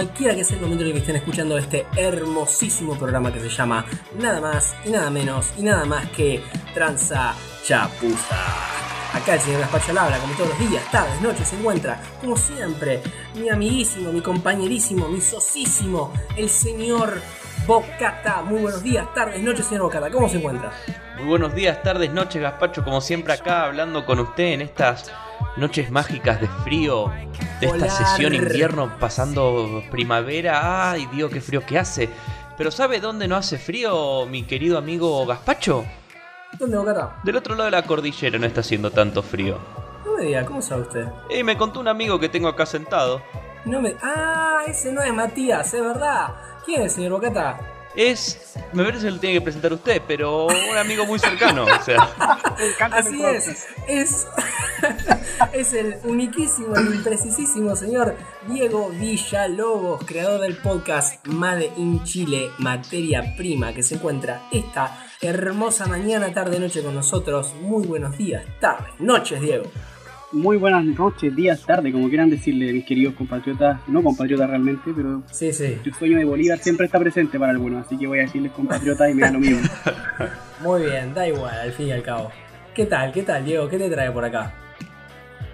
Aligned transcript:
cualquiera 0.00 0.34
que 0.34 0.44
sea 0.44 0.56
el 0.56 0.62
momento 0.62 0.82
en 0.82 0.92
que 0.92 0.98
estén 1.00 1.16
escuchando 1.16 1.58
este 1.58 1.84
hermosísimo 1.94 2.98
programa 2.98 3.30
que 3.30 3.38
se 3.38 3.50
llama 3.50 3.84
Nada 4.18 4.40
más 4.40 4.74
y 4.86 4.88
nada 4.88 5.10
menos 5.10 5.52
y 5.58 5.62
nada 5.62 5.84
más 5.84 6.08
que 6.12 6.42
Tranza 6.72 7.34
Chapuza. 7.62 8.34
Acá 9.12 9.34
el 9.34 9.40
señor 9.40 9.60
Gaspacho 9.60 9.90
habla, 9.90 10.16
como 10.18 10.32
todos 10.32 10.48
los 10.48 10.70
días, 10.70 10.90
tardes, 10.90 11.20
noches, 11.20 11.48
se 11.48 11.56
encuentra, 11.58 12.00
como 12.18 12.34
siempre, 12.34 13.02
mi 13.34 13.50
amiguísimo, 13.50 14.10
mi 14.10 14.22
compañerísimo, 14.22 15.06
mi 15.06 15.20
sosísimo, 15.20 16.14
el 16.34 16.48
señor 16.48 17.20
Bocata. 17.66 18.40
Muy 18.40 18.62
buenos 18.62 18.82
días, 18.82 19.12
tardes, 19.12 19.42
noches, 19.42 19.66
señor 19.66 19.82
Bocata, 19.82 20.10
¿cómo 20.10 20.30
se 20.30 20.38
encuentra? 20.38 20.72
Muy 21.18 21.26
buenos 21.26 21.54
días, 21.54 21.82
tardes, 21.82 22.10
noches, 22.10 22.40
Gaspacho, 22.40 22.82
como 22.82 23.02
siempre 23.02 23.34
acá 23.34 23.64
hablando 23.64 24.06
con 24.06 24.18
usted 24.18 24.44
en 24.44 24.62
estas 24.62 25.12
noches 25.60 25.90
mágicas 25.90 26.40
de 26.40 26.48
frío, 26.64 27.12
de 27.60 27.66
esta 27.66 27.88
sesión 27.88 28.34
invierno 28.34 28.98
pasando 28.98 29.82
primavera. 29.90 30.90
Ay, 30.90 31.06
Dios, 31.12 31.30
qué 31.30 31.40
frío 31.40 31.64
que 31.64 31.78
hace. 31.78 32.08
Pero 32.56 32.70
¿sabe 32.70 33.00
dónde 33.00 33.28
no 33.28 33.36
hace 33.36 33.58
frío, 33.58 34.26
mi 34.26 34.42
querido 34.44 34.78
amigo 34.78 35.24
Gaspacho? 35.26 35.84
¿Dónde, 36.58 36.76
Bocata? 36.76 37.20
Del 37.22 37.36
otro 37.36 37.54
lado 37.54 37.66
de 37.66 37.70
la 37.70 37.82
cordillera 37.82 38.38
no 38.38 38.46
está 38.46 38.60
haciendo 38.60 38.90
tanto 38.90 39.22
frío. 39.22 39.58
No 40.04 40.16
me 40.16 40.24
diga, 40.24 40.44
¿cómo 40.44 40.60
sabe 40.60 40.82
usted? 40.82 41.06
Y 41.30 41.42
me 41.44 41.56
contó 41.56 41.80
un 41.80 41.88
amigo 41.88 42.18
que 42.18 42.28
tengo 42.28 42.48
acá 42.48 42.66
sentado. 42.66 43.22
No 43.64 43.80
me... 43.80 43.94
Ah, 44.02 44.62
ese 44.66 44.92
no 44.92 45.02
es 45.02 45.12
Matías, 45.12 45.72
es 45.72 45.80
verdad. 45.80 46.34
¿Quién 46.64 46.82
es, 46.82 46.92
señor 46.92 47.12
Bocata? 47.12 47.60
Es, 47.96 48.54
me 48.72 48.84
parece 48.84 49.06
que 49.06 49.10
lo 49.10 49.18
tiene 49.18 49.38
que 49.38 49.40
presentar 49.40 49.72
usted, 49.72 50.00
pero 50.06 50.46
un 50.46 50.76
amigo 50.76 51.06
muy 51.06 51.18
cercano, 51.18 51.64
o 51.64 51.82
sea. 51.82 52.08
Así 52.92 53.20
es, 53.24 53.66
es, 53.88 54.26
es 55.52 55.72
el 55.72 55.96
uniquísimo, 56.04 56.76
el 56.76 56.94
imprecisísimo 56.94 57.74
señor 57.74 58.16
Diego 58.46 58.90
Villalobos, 58.90 60.04
creador 60.04 60.40
del 60.40 60.56
podcast 60.58 61.26
Made 61.26 61.72
in 61.76 62.04
Chile, 62.04 62.50
materia 62.58 63.34
prima, 63.36 63.72
que 63.72 63.82
se 63.82 63.96
encuentra 63.96 64.42
esta 64.52 65.06
hermosa 65.20 65.86
mañana, 65.86 66.32
tarde, 66.32 66.60
noche 66.60 66.82
con 66.82 66.94
nosotros. 66.94 67.54
Muy 67.60 67.86
buenos 67.86 68.16
días, 68.16 68.44
tardes, 68.60 68.92
noches, 69.00 69.40
Diego. 69.40 69.64
Muy 70.32 70.58
buenas 70.58 70.84
noches, 70.84 71.34
días, 71.34 71.66
tarde, 71.66 71.90
como 71.90 72.08
quieran 72.08 72.30
decirle, 72.30 72.72
mis 72.72 72.84
queridos 72.84 73.14
compatriotas, 73.14 73.80
no 73.88 74.00
compatriotas 74.00 74.48
realmente, 74.48 74.92
pero 74.94 75.24
Sí, 75.32 75.52
sí, 75.52 75.76
el 75.84 75.92
sueño 75.94 76.18
de 76.18 76.24
Bolívar 76.24 76.58
siempre 76.58 76.86
está 76.86 77.00
presente 77.00 77.36
para 77.36 77.50
algunos, 77.50 77.84
así 77.84 77.98
que 77.98 78.06
voy 78.06 78.20
a 78.20 78.22
decirles 78.22 78.52
compatriotas 78.52 79.10
y 79.10 79.14
me 79.14 79.22
da 79.22 79.32
lo 79.32 79.40
mismo. 79.40 79.58
muy 80.62 80.82
bien, 80.82 81.12
da 81.14 81.26
igual, 81.26 81.52
al 81.52 81.72
fin 81.72 81.88
y 81.88 81.92
al 81.92 82.04
cabo. 82.04 82.30
¿Qué 82.72 82.86
tal, 82.86 83.10
qué 83.10 83.24
tal, 83.24 83.44
Diego? 83.44 83.68
¿Qué 83.68 83.76
te 83.76 83.90
trae 83.90 84.12
por 84.12 84.24
acá? 84.24 84.54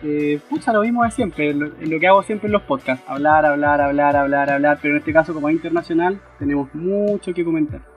Eh, 0.03 0.39
pucha, 0.47 0.75
lo 0.75 0.83
mismo 0.83 1.05
de 1.05 1.11
siempre, 1.11 1.55
lo, 1.55 1.69
lo 1.69 1.99
que 1.99 2.07
hago 2.07 2.23
siempre 2.23 2.49
en 2.49 2.53
los 2.53 2.63
podcasts, 2.63 3.03
hablar, 3.09 3.47
hablar, 3.47 3.81
hablar, 3.81 4.15
hablar, 4.15 4.51
hablar, 4.51 4.79
pero 4.83 4.93
en 4.93 4.99
este 4.99 5.13
caso 5.15 5.33
como 5.33 5.49
es 5.49 5.55
internacional, 5.55 6.21
tenemos 6.39 6.69
mucho 6.75 7.33
que 7.33 7.43
comentar. 7.43 7.96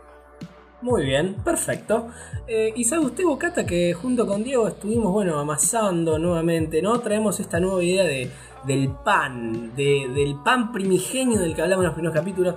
Muy 0.81 1.03
bien, 1.05 1.35
perfecto. 1.43 2.07
Eh, 2.47 2.71
y 2.75 2.85
sabe 2.85 3.05
usted, 3.05 3.25
Bocata, 3.25 3.65
que 3.65 3.93
junto 3.93 4.25
con 4.25 4.43
Diego 4.43 4.67
estuvimos, 4.67 5.11
bueno, 5.11 5.37
amasando 5.37 6.17
nuevamente, 6.17 6.81
¿no? 6.81 6.99
Traemos 7.01 7.39
esta 7.41 7.59
nueva 7.59 7.83
idea 7.83 8.05
de, 8.05 8.31
del 8.65 8.89
pan, 8.89 9.75
de- 9.75 10.09
del 10.13 10.35
pan 10.41 10.71
primigenio 10.71 11.39
del 11.39 11.53
que 11.53 11.61
hablamos 11.61 11.83
en 11.83 11.87
los 11.87 11.93
primeros 11.95 12.15
capítulos. 12.17 12.55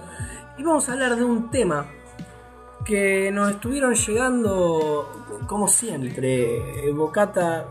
Y 0.56 0.62
vamos 0.62 0.88
a 0.88 0.92
hablar 0.92 1.16
de 1.16 1.24
un 1.24 1.50
tema 1.50 1.86
que 2.84 3.30
nos 3.32 3.50
estuvieron 3.50 3.94
llegando, 3.94 5.10
como 5.48 5.66
siempre, 5.66 6.88
eh, 6.88 6.92
Bocata, 6.92 7.66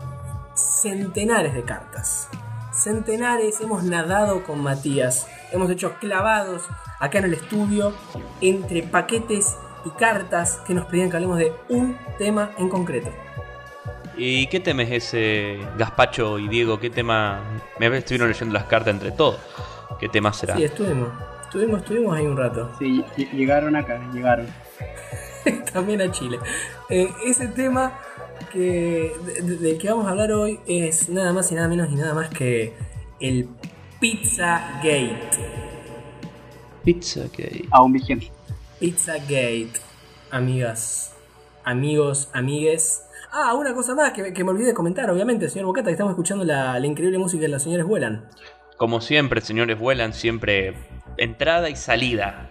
centenares 0.54 1.54
de 1.54 1.62
cartas. 1.62 2.28
Centenares, 2.74 3.60
hemos 3.62 3.84
nadado 3.84 4.44
con 4.44 4.62
Matías, 4.62 5.26
hemos 5.50 5.70
hecho 5.70 5.94
clavados 5.98 6.62
acá 7.00 7.18
en 7.20 7.24
el 7.26 7.34
estudio 7.34 7.92
entre 8.40 8.82
paquetes 8.82 9.56
y 9.84 9.90
cartas 9.90 10.60
que 10.66 10.74
nos 10.74 10.86
pedían 10.86 11.10
que 11.10 11.16
hablemos 11.16 11.38
de 11.38 11.52
un 11.68 11.96
tema 12.18 12.50
en 12.58 12.68
concreto. 12.68 13.10
¿Y 14.16 14.46
qué 14.48 14.60
tema 14.60 14.82
es 14.82 14.90
ese, 14.90 15.58
Gaspacho 15.78 16.38
y 16.38 16.48
Diego? 16.48 16.78
¿Qué 16.78 16.90
tema? 16.90 17.40
Me 17.78 17.86
estuvieron 17.96 18.28
leyendo 18.28 18.52
las 18.52 18.64
cartas 18.64 18.94
entre 18.94 19.10
todos. 19.12 19.38
¿Qué 19.98 20.08
tema 20.08 20.32
será? 20.32 20.56
Sí, 20.56 20.64
estuvimos, 20.64 21.08
estuvimos, 21.44 21.80
estuvimos 21.80 22.16
ahí 22.16 22.26
un 22.26 22.36
rato. 22.36 22.70
Sí, 22.78 23.02
ll- 23.16 23.30
llegaron 23.32 23.74
acá, 23.76 24.00
llegaron. 24.12 24.46
también 25.72 26.02
a 26.02 26.10
Chile. 26.10 26.38
Eh, 26.90 27.08
ese 27.24 27.48
tema 27.48 27.98
que, 28.52 29.14
de- 29.24 29.42
de- 29.42 29.56
del 29.56 29.78
que 29.78 29.88
vamos 29.88 30.06
a 30.06 30.10
hablar 30.10 30.30
hoy 30.32 30.60
es 30.66 31.08
nada 31.08 31.32
más 31.32 31.50
y 31.50 31.54
nada 31.54 31.68
menos 31.68 31.90
y 31.90 31.94
nada 31.94 32.12
más 32.14 32.28
que 32.28 32.74
el 33.20 33.48
Pizza 33.98 34.80
Gate. 34.82 35.18
Pizza 36.84 37.22
que 37.32 37.66
Aún 37.70 37.92
vigente. 37.92 38.30
Pizza 38.82 39.14
Gate, 39.14 39.74
amigas, 40.32 41.12
amigos, 41.62 42.28
amigues. 42.32 43.04
Ah, 43.30 43.54
una 43.54 43.72
cosa 43.74 43.94
más 43.94 44.12
que, 44.12 44.32
que 44.32 44.42
me 44.42 44.50
olvidé 44.50 44.70
de 44.70 44.74
comentar, 44.74 45.08
obviamente, 45.08 45.48
señor 45.48 45.66
Bocata, 45.66 45.86
que 45.86 45.92
estamos 45.92 46.10
escuchando 46.10 46.42
la, 46.44 46.80
la 46.80 46.86
increíble 46.88 47.16
música 47.16 47.42
de 47.42 47.48
las 47.48 47.62
señores 47.62 47.86
vuelan. 47.86 48.28
Como 48.76 49.00
siempre, 49.00 49.40
señores, 49.40 49.78
vuelan 49.78 50.12
siempre 50.12 50.74
entrada 51.16 51.70
y 51.70 51.76
salida. 51.76 52.50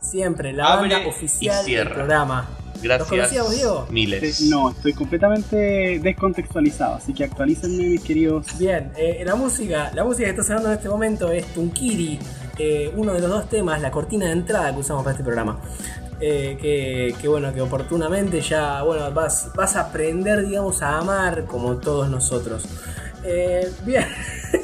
Siempre, 0.00 0.52
la 0.52 0.72
Abre 0.72 0.90
banda 0.90 1.04
y 1.04 1.10
oficial 1.10 1.66
del 1.66 1.88
programa. 1.88 2.48
Gracias. 2.80 2.98
¿Los 3.00 3.08
conocíamos, 3.08 3.50
Diego? 3.50 3.86
Miles. 3.90 4.40
No, 4.42 4.70
estoy 4.70 4.92
completamente 4.92 5.98
descontextualizado, 5.98 6.94
así 6.94 7.12
que 7.12 7.24
actualícenme, 7.24 7.88
mis 7.88 8.04
queridos. 8.04 8.56
Bien, 8.56 8.92
eh, 8.96 9.20
la 9.26 9.34
música, 9.34 9.90
la 9.94 10.04
música 10.04 10.26
que 10.26 10.30
está 10.30 10.44
sonando 10.44 10.68
en 10.68 10.76
este 10.76 10.88
momento 10.88 11.32
es 11.32 11.44
Tunkiri, 11.54 12.20
eh, 12.64 12.92
uno 12.96 13.12
de 13.12 13.20
los 13.20 13.30
dos 13.30 13.48
temas, 13.48 13.80
la 13.80 13.90
cortina 13.90 14.26
de 14.26 14.32
entrada 14.32 14.72
que 14.72 14.80
usamos 14.80 15.02
para 15.02 15.12
este 15.12 15.24
programa. 15.24 15.58
Eh, 16.24 16.56
que, 16.60 17.16
que 17.20 17.26
bueno, 17.26 17.52
que 17.52 17.60
oportunamente 17.60 18.40
ya, 18.40 18.82
bueno, 18.82 19.10
vas, 19.10 19.50
vas 19.56 19.74
a 19.74 19.80
aprender, 19.80 20.46
digamos, 20.46 20.80
a 20.80 20.98
amar 20.98 21.44
como 21.46 21.78
todos 21.78 22.08
nosotros. 22.08 22.64
Eh, 23.24 23.68
bien, 23.84 24.06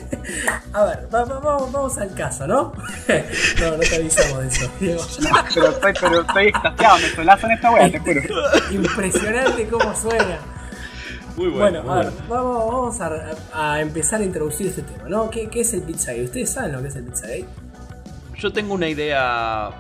a 0.72 0.84
ver, 0.84 1.08
va- 1.12 1.24
va- 1.24 1.40
vamos, 1.40 1.72
vamos 1.72 1.98
al 1.98 2.12
caso, 2.14 2.46
¿no? 2.46 2.72
no, 3.60 3.70
no 3.72 3.78
te 3.78 3.96
avisamos 3.96 4.38
de 4.42 4.48
eso, 4.48 4.70
Diego. 4.78 5.02
No, 5.20 5.30
pero 5.54 5.68
estoy, 5.70 5.92
pero 6.00 6.20
estoy 6.20 6.46
extasiado, 6.48 6.98
me 6.98 7.08
solazo 7.16 7.46
en 7.46 7.52
esta 7.52 7.70
wea, 7.72 7.90
te 7.90 7.98
juro. 8.00 8.20
Impresionante 8.70 9.66
cómo 9.68 9.94
suena. 9.96 10.38
Muy 11.36 11.48
Bueno, 11.50 11.82
muy 11.82 11.92
a 11.92 11.94
ver, 12.02 12.12
vamos, 12.28 12.66
vamos 12.66 13.00
a, 13.00 13.10
a 13.74 13.80
empezar 13.80 14.20
a 14.20 14.24
introducir 14.24 14.68
este 14.68 14.82
tema, 14.82 15.08
¿no? 15.08 15.30
¿Qué, 15.30 15.48
qué 15.48 15.60
es 15.62 15.72
el 15.72 15.82
Pizzagate? 15.82 16.24
¿Ustedes 16.24 16.50
saben 16.52 16.72
lo 16.72 16.82
que 16.82 16.88
es 16.88 16.96
el 16.96 17.04
Pizzagate? 17.04 17.46
Yo 18.38 18.52
tengo 18.52 18.74
una 18.74 18.88
idea 18.88 19.70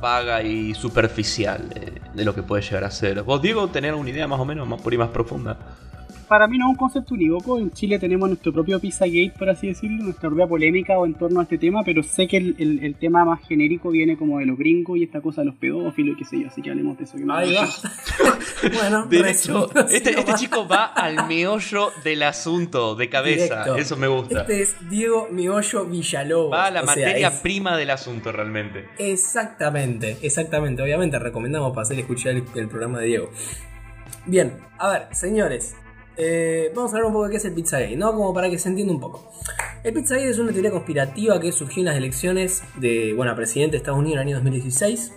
vaga 0.00 0.42
y 0.42 0.74
superficial 0.74 1.68
de, 2.12 2.24
lo 2.24 2.34
que 2.34 2.42
puede 2.42 2.62
llegar 2.62 2.82
a 2.82 2.90
ser. 2.90 3.22
¿Vos, 3.22 3.40
Diego, 3.40 3.68
tener 3.68 3.94
una 3.94 4.10
idea 4.10 4.26
más 4.26 4.40
o 4.40 4.44
menos 4.44 4.66
más 4.66 4.80
por 4.80 4.92
y 4.92 4.98
más 4.98 5.10
profunda? 5.10 5.56
Para 6.30 6.46
mí 6.46 6.58
no 6.58 6.66
es 6.66 6.70
un 6.70 6.76
concepto 6.76 7.14
unívoco, 7.14 7.58
en 7.58 7.72
Chile 7.72 7.98
tenemos 7.98 8.28
nuestro 8.28 8.52
propio 8.52 8.78
Pizzagate, 8.78 9.32
por 9.36 9.50
así 9.50 9.66
decirlo, 9.66 10.04
nuestra 10.04 10.28
propia 10.28 10.46
polémica 10.46 10.96
o 10.96 11.04
en 11.04 11.14
torno 11.14 11.40
a 11.40 11.42
este 11.42 11.58
tema, 11.58 11.82
pero 11.84 12.04
sé 12.04 12.28
que 12.28 12.36
el, 12.36 12.54
el- 12.56 12.84
el 12.84 12.94
tema 12.94 13.24
más 13.24 13.40
genérico 13.48 13.90
viene 13.90 14.16
como 14.16 14.38
de 14.38 14.46
los 14.46 14.56
gringos 14.56 14.96
y 14.96 15.02
esta 15.02 15.20
cosa 15.20 15.40
de 15.40 15.46
los 15.46 15.56
pedófilos 15.56 16.14
y 16.14 16.18
qué 16.20 16.24
sé 16.24 16.40
yo, 16.40 16.46
así 16.46 16.62
que 16.62 16.70
hablemos 16.70 16.96
de 16.98 17.02
eso. 17.04 17.16
que 17.16 17.24
gusta. 17.24 17.92
bueno, 18.74 19.06
De 19.06 19.28
hecho, 19.28 19.68
este, 19.90 20.10
este 20.20 20.34
chico 20.34 20.68
va 20.68 20.84
al 20.86 21.26
meollo 21.26 21.90
del 22.04 22.22
asunto, 22.22 22.94
de 22.94 23.08
cabeza. 23.08 23.44
Directo. 23.64 23.74
Eso 23.76 23.96
me 23.96 24.06
gusta. 24.06 24.42
Este 24.42 24.62
es 24.62 24.76
Diego 24.88 25.26
Miollo 25.32 25.84
Villalobos. 25.86 26.52
Va 26.52 26.66
a 26.66 26.70
la 26.70 26.82
o 26.82 26.86
sea, 26.86 26.94
materia 26.94 27.26
es- 27.28 27.40
prima 27.40 27.76
del 27.76 27.90
asunto 27.90 28.30
realmente. 28.30 28.84
Exactamente, 28.98 30.16
exactamente. 30.22 30.80
Obviamente 30.80 31.18
recomendamos 31.18 31.70
para 31.72 31.82
hacer 31.82 31.98
escuchar 31.98 32.36
el, 32.36 32.44
el 32.54 32.68
programa 32.68 33.00
de 33.00 33.06
Diego. 33.06 33.30
Bien, 34.26 34.52
a 34.78 34.90
ver, 34.90 35.08
señores. 35.12 35.74
Eh, 36.22 36.70
vamos 36.74 36.92
a 36.92 36.96
hablar 36.96 37.06
un 37.06 37.14
poco 37.14 37.24
de 37.24 37.30
qué 37.30 37.36
es 37.38 37.44
el 37.46 37.54
Pizzagate, 37.54 37.96
¿no? 37.96 38.12
Como 38.12 38.34
para 38.34 38.50
que 38.50 38.58
se 38.58 38.68
entienda 38.68 38.92
un 38.92 39.00
poco. 39.00 39.32
El 39.82 39.94
Pizzagate 39.94 40.28
es 40.28 40.38
una 40.38 40.52
teoría 40.52 40.70
conspirativa 40.70 41.40
que 41.40 41.50
surgió 41.50 41.80
en 41.80 41.86
las 41.86 41.96
elecciones 41.96 42.62
de, 42.76 43.14
bueno, 43.14 43.34
presidente 43.34 43.72
de 43.72 43.76
Estados 43.78 43.98
Unidos 43.98 44.16
en 44.16 44.20
el 44.20 44.26
año 44.28 44.36
2016. 44.36 45.14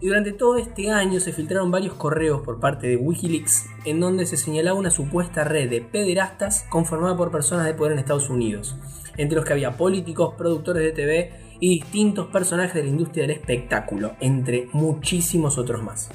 Y 0.00 0.06
durante 0.06 0.32
todo 0.32 0.56
este 0.56 0.90
año 0.90 1.20
se 1.20 1.34
filtraron 1.34 1.70
varios 1.70 1.92
correos 1.92 2.40
por 2.40 2.58
parte 2.58 2.86
de 2.86 2.96
Wikileaks 2.96 3.66
en 3.84 4.00
donde 4.00 4.24
se 4.24 4.38
señalaba 4.38 4.78
una 4.78 4.90
supuesta 4.90 5.44
red 5.44 5.68
de 5.68 5.82
pederastas 5.82 6.64
conformada 6.70 7.18
por 7.18 7.30
personas 7.30 7.66
de 7.66 7.74
poder 7.74 7.92
en 7.92 7.98
Estados 7.98 8.30
Unidos, 8.30 8.76
entre 9.18 9.36
los 9.36 9.44
que 9.44 9.52
había 9.52 9.76
políticos, 9.76 10.36
productores 10.38 10.82
de 10.82 10.92
TV 10.92 11.32
y 11.60 11.80
distintos 11.80 12.28
personajes 12.28 12.72
de 12.72 12.84
la 12.84 12.88
industria 12.88 13.26
del 13.26 13.36
espectáculo, 13.36 14.12
entre 14.20 14.68
muchísimos 14.72 15.58
otros 15.58 15.82
más. 15.82 16.08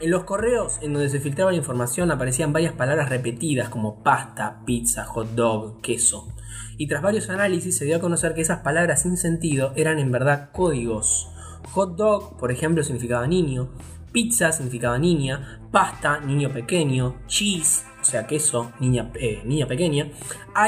En 0.00 0.10
los 0.10 0.24
correos 0.24 0.78
en 0.80 0.92
donde 0.92 1.08
se 1.08 1.20
filtraba 1.20 1.50
la 1.50 1.56
información 1.56 2.10
aparecían 2.10 2.52
varias 2.52 2.72
palabras 2.72 3.08
repetidas 3.08 3.68
como 3.68 4.02
pasta, 4.02 4.62
pizza, 4.64 5.04
hot 5.04 5.30
dog, 5.30 5.80
queso. 5.80 6.28
Y 6.76 6.86
tras 6.86 7.02
varios 7.02 7.28
análisis 7.30 7.76
se 7.76 7.84
dio 7.84 7.96
a 7.96 8.00
conocer 8.00 8.34
que 8.34 8.40
esas 8.40 8.60
palabras 8.60 9.02
sin 9.02 9.16
sentido 9.16 9.72
eran 9.74 9.98
en 9.98 10.12
verdad 10.12 10.50
códigos. 10.52 11.28
Hot 11.72 11.96
dog, 11.96 12.36
por 12.38 12.52
ejemplo, 12.52 12.84
significaba 12.84 13.26
niño, 13.26 13.70
pizza 14.12 14.52
significaba 14.52 14.98
niña, 14.98 15.60
pasta, 15.72 16.20
niño 16.20 16.52
pequeño, 16.52 17.16
cheese, 17.26 17.84
sea, 18.08 18.26
queso, 18.26 18.72
niña, 18.80 19.10
eh, 19.14 19.42
niña 19.44 19.66
pequeña. 19.66 20.10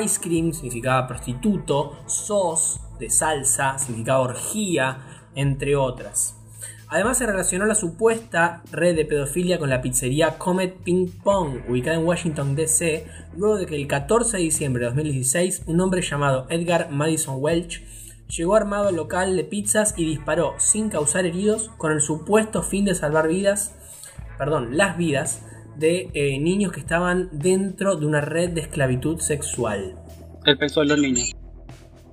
Ice 0.02 0.20
cream 0.20 0.52
significaba 0.52 1.06
prostituto. 1.06 2.02
Sauce 2.06 2.80
de 2.98 3.10
salsa 3.10 3.78
significaba 3.78 4.20
orgía, 4.20 5.26
entre 5.34 5.76
otras. 5.76 6.39
Además 6.90 7.18
se 7.18 7.26
relacionó 7.26 7.66
la 7.66 7.76
supuesta 7.76 8.62
red 8.72 8.96
de 8.96 9.04
pedofilia 9.04 9.60
con 9.60 9.70
la 9.70 9.80
pizzería 9.80 10.38
Comet 10.38 10.76
Ping 10.82 11.08
Pong, 11.22 11.60
ubicada 11.68 11.96
en 11.96 12.04
Washington 12.04 12.56
DC, 12.56 13.06
luego 13.36 13.58
de 13.58 13.66
que 13.66 13.76
el 13.76 13.86
14 13.86 14.38
de 14.38 14.42
diciembre 14.42 14.80
de 14.80 14.86
2016 14.86 15.62
un 15.66 15.80
hombre 15.80 16.02
llamado 16.02 16.48
Edgar 16.50 16.90
Madison 16.90 17.36
Welch 17.38 17.84
llegó 18.26 18.56
armado 18.56 18.88
al 18.88 18.96
local 18.96 19.36
de 19.36 19.44
pizzas 19.44 19.94
y 19.96 20.04
disparó 20.04 20.54
sin 20.58 20.88
causar 20.88 21.26
heridos 21.26 21.70
con 21.78 21.92
el 21.92 22.00
supuesto 22.00 22.64
fin 22.64 22.84
de 22.84 22.96
salvar 22.96 23.28
vidas, 23.28 23.72
perdón, 24.36 24.76
las 24.76 24.96
vidas 24.96 25.46
de 25.76 26.10
eh, 26.12 26.40
niños 26.40 26.72
que 26.72 26.80
estaban 26.80 27.28
dentro 27.30 27.94
de 27.94 28.06
una 28.06 28.20
red 28.20 28.50
de 28.50 28.62
esclavitud 28.62 29.20
sexual. 29.20 29.96
El 30.44 30.58
peso 30.58 30.80
de 30.80 30.86
los 30.86 30.98
niños. 30.98 31.36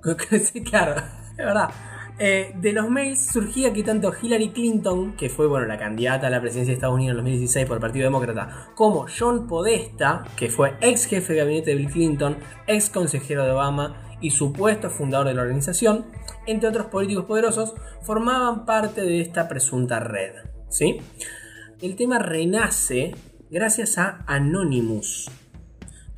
sí, 0.44 0.64
claro, 0.64 1.02
es 1.32 1.38
verdad. 1.38 1.70
Eh, 2.20 2.52
de 2.56 2.74
los 2.74 2.90
mails 2.90 3.28
surgía 3.28 3.72
que 3.72 3.84
tanto 3.84 4.12
Hillary 4.20 4.50
Clinton, 4.50 5.16
que 5.16 5.30
fue 5.30 5.46
bueno, 5.46 5.68
la 5.68 5.78
candidata 5.78 6.28
a 6.28 6.30
la 6.32 6.42
presidencia 6.42 6.72
de 6.72 6.76
Estados 6.76 6.96
Unidos 6.96 7.12
en 7.12 7.18
2016 7.18 7.66
por 7.68 7.78
el 7.78 7.82
Partido 7.82 8.06
Demócrata, 8.06 8.72
como 8.74 9.06
John 9.08 9.46
Podesta, 9.46 10.24
que 10.36 10.50
fue 10.50 10.76
ex 10.82 11.06
jefe 11.06 11.34
de 11.34 11.40
gabinete 11.40 11.72
de 11.72 11.76
Bill 11.78 11.92
Clinton, 11.92 12.38
ex 12.66 12.90
consejero 12.90 13.46
de 13.46 13.52
Obama 13.52 14.18
y 14.20 14.32
supuesto 14.32 14.90
fundador 14.90 15.28
de 15.28 15.36
la 15.36 15.44
organización, 15.44 16.06
entre 16.48 16.70
otros 16.70 16.88
políticos 16.88 17.26
poderosos, 17.26 17.76
formaban 18.02 18.66
parte 18.66 19.02
de 19.02 19.22
esta 19.22 19.48
presunta 19.48 20.00
red. 20.00 20.34
¿sí? 20.70 20.98
El 21.82 21.96
tema 21.96 22.18
renace 22.18 23.14
gracias 23.52 24.00
a 24.00 24.24
Anonymous, 24.26 25.30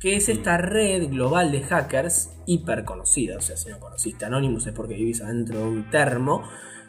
que 0.00 0.16
es 0.16 0.28
esta 0.30 0.56
red 0.56 1.10
global 1.10 1.52
de 1.52 1.62
hackers 1.62 2.30
hiper 2.46 2.84
conocida, 2.84 3.36
o 3.36 3.40
sea, 3.40 3.56
si 3.56 3.68
no 3.68 3.78
conociste 3.78 4.24
Anonymous 4.24 4.66
es 4.66 4.72
porque 4.72 4.94
vivís 4.94 5.20
adentro 5.20 5.58
de 5.60 5.64
un 5.66 5.90
termo, 5.90 6.42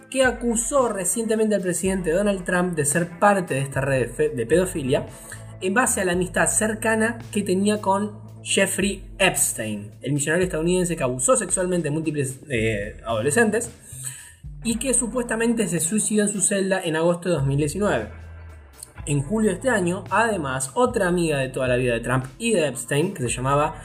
que 0.10 0.24
acusó 0.24 0.90
recientemente 0.90 1.56
al 1.56 1.62
presidente 1.62 2.12
Donald 2.12 2.44
Trump 2.46 2.76
de 2.76 2.86
ser 2.86 3.20
parte 3.20 3.54
de 3.54 3.62
esta 3.62 3.82
red 3.82 4.12
de 4.36 4.46
pedofilia 4.46 5.06
en 5.62 5.74
base 5.74 6.02
a 6.02 6.06
la 6.06 6.14
amistad 6.14 6.48
cercana 6.48 7.20
que 7.32 7.44
tenía 7.44 7.82
con 7.82 8.20
Jeffrey 8.44 9.04
Epstein, 9.20 9.92
el 10.02 10.14
millonario 10.14 10.46
estadounidense 10.46 10.96
que 10.96 11.04
abusó 11.04 11.36
sexualmente 11.36 11.90
de 11.90 11.92
múltiples 11.92 12.40
eh, 12.50 13.00
adolescentes 13.06 13.72
y 14.64 14.78
que 14.78 14.94
supuestamente 14.94 15.68
se 15.68 15.80
suicidó 15.80 16.24
en 16.24 16.30
su 16.30 16.42
celda 16.42 16.82
en 16.84 16.96
agosto 16.96 17.30
de 17.30 17.36
2019. 17.36 18.21
En 19.06 19.24
julio 19.24 19.50
de 19.50 19.56
este 19.56 19.70
año, 19.70 20.04
además, 20.10 20.72
otra 20.76 21.08
amiga 21.08 21.40
de 21.40 21.50
toda 21.50 21.68
la 21.68 21.76
vida 21.76 21.94
de 21.94 22.02
Trump 22.02 22.26
y 22.38 22.52
de 22.54 22.68
Epstein, 22.68 23.14
que 23.14 23.24
se 23.24 23.30
llamaba, 23.30 23.76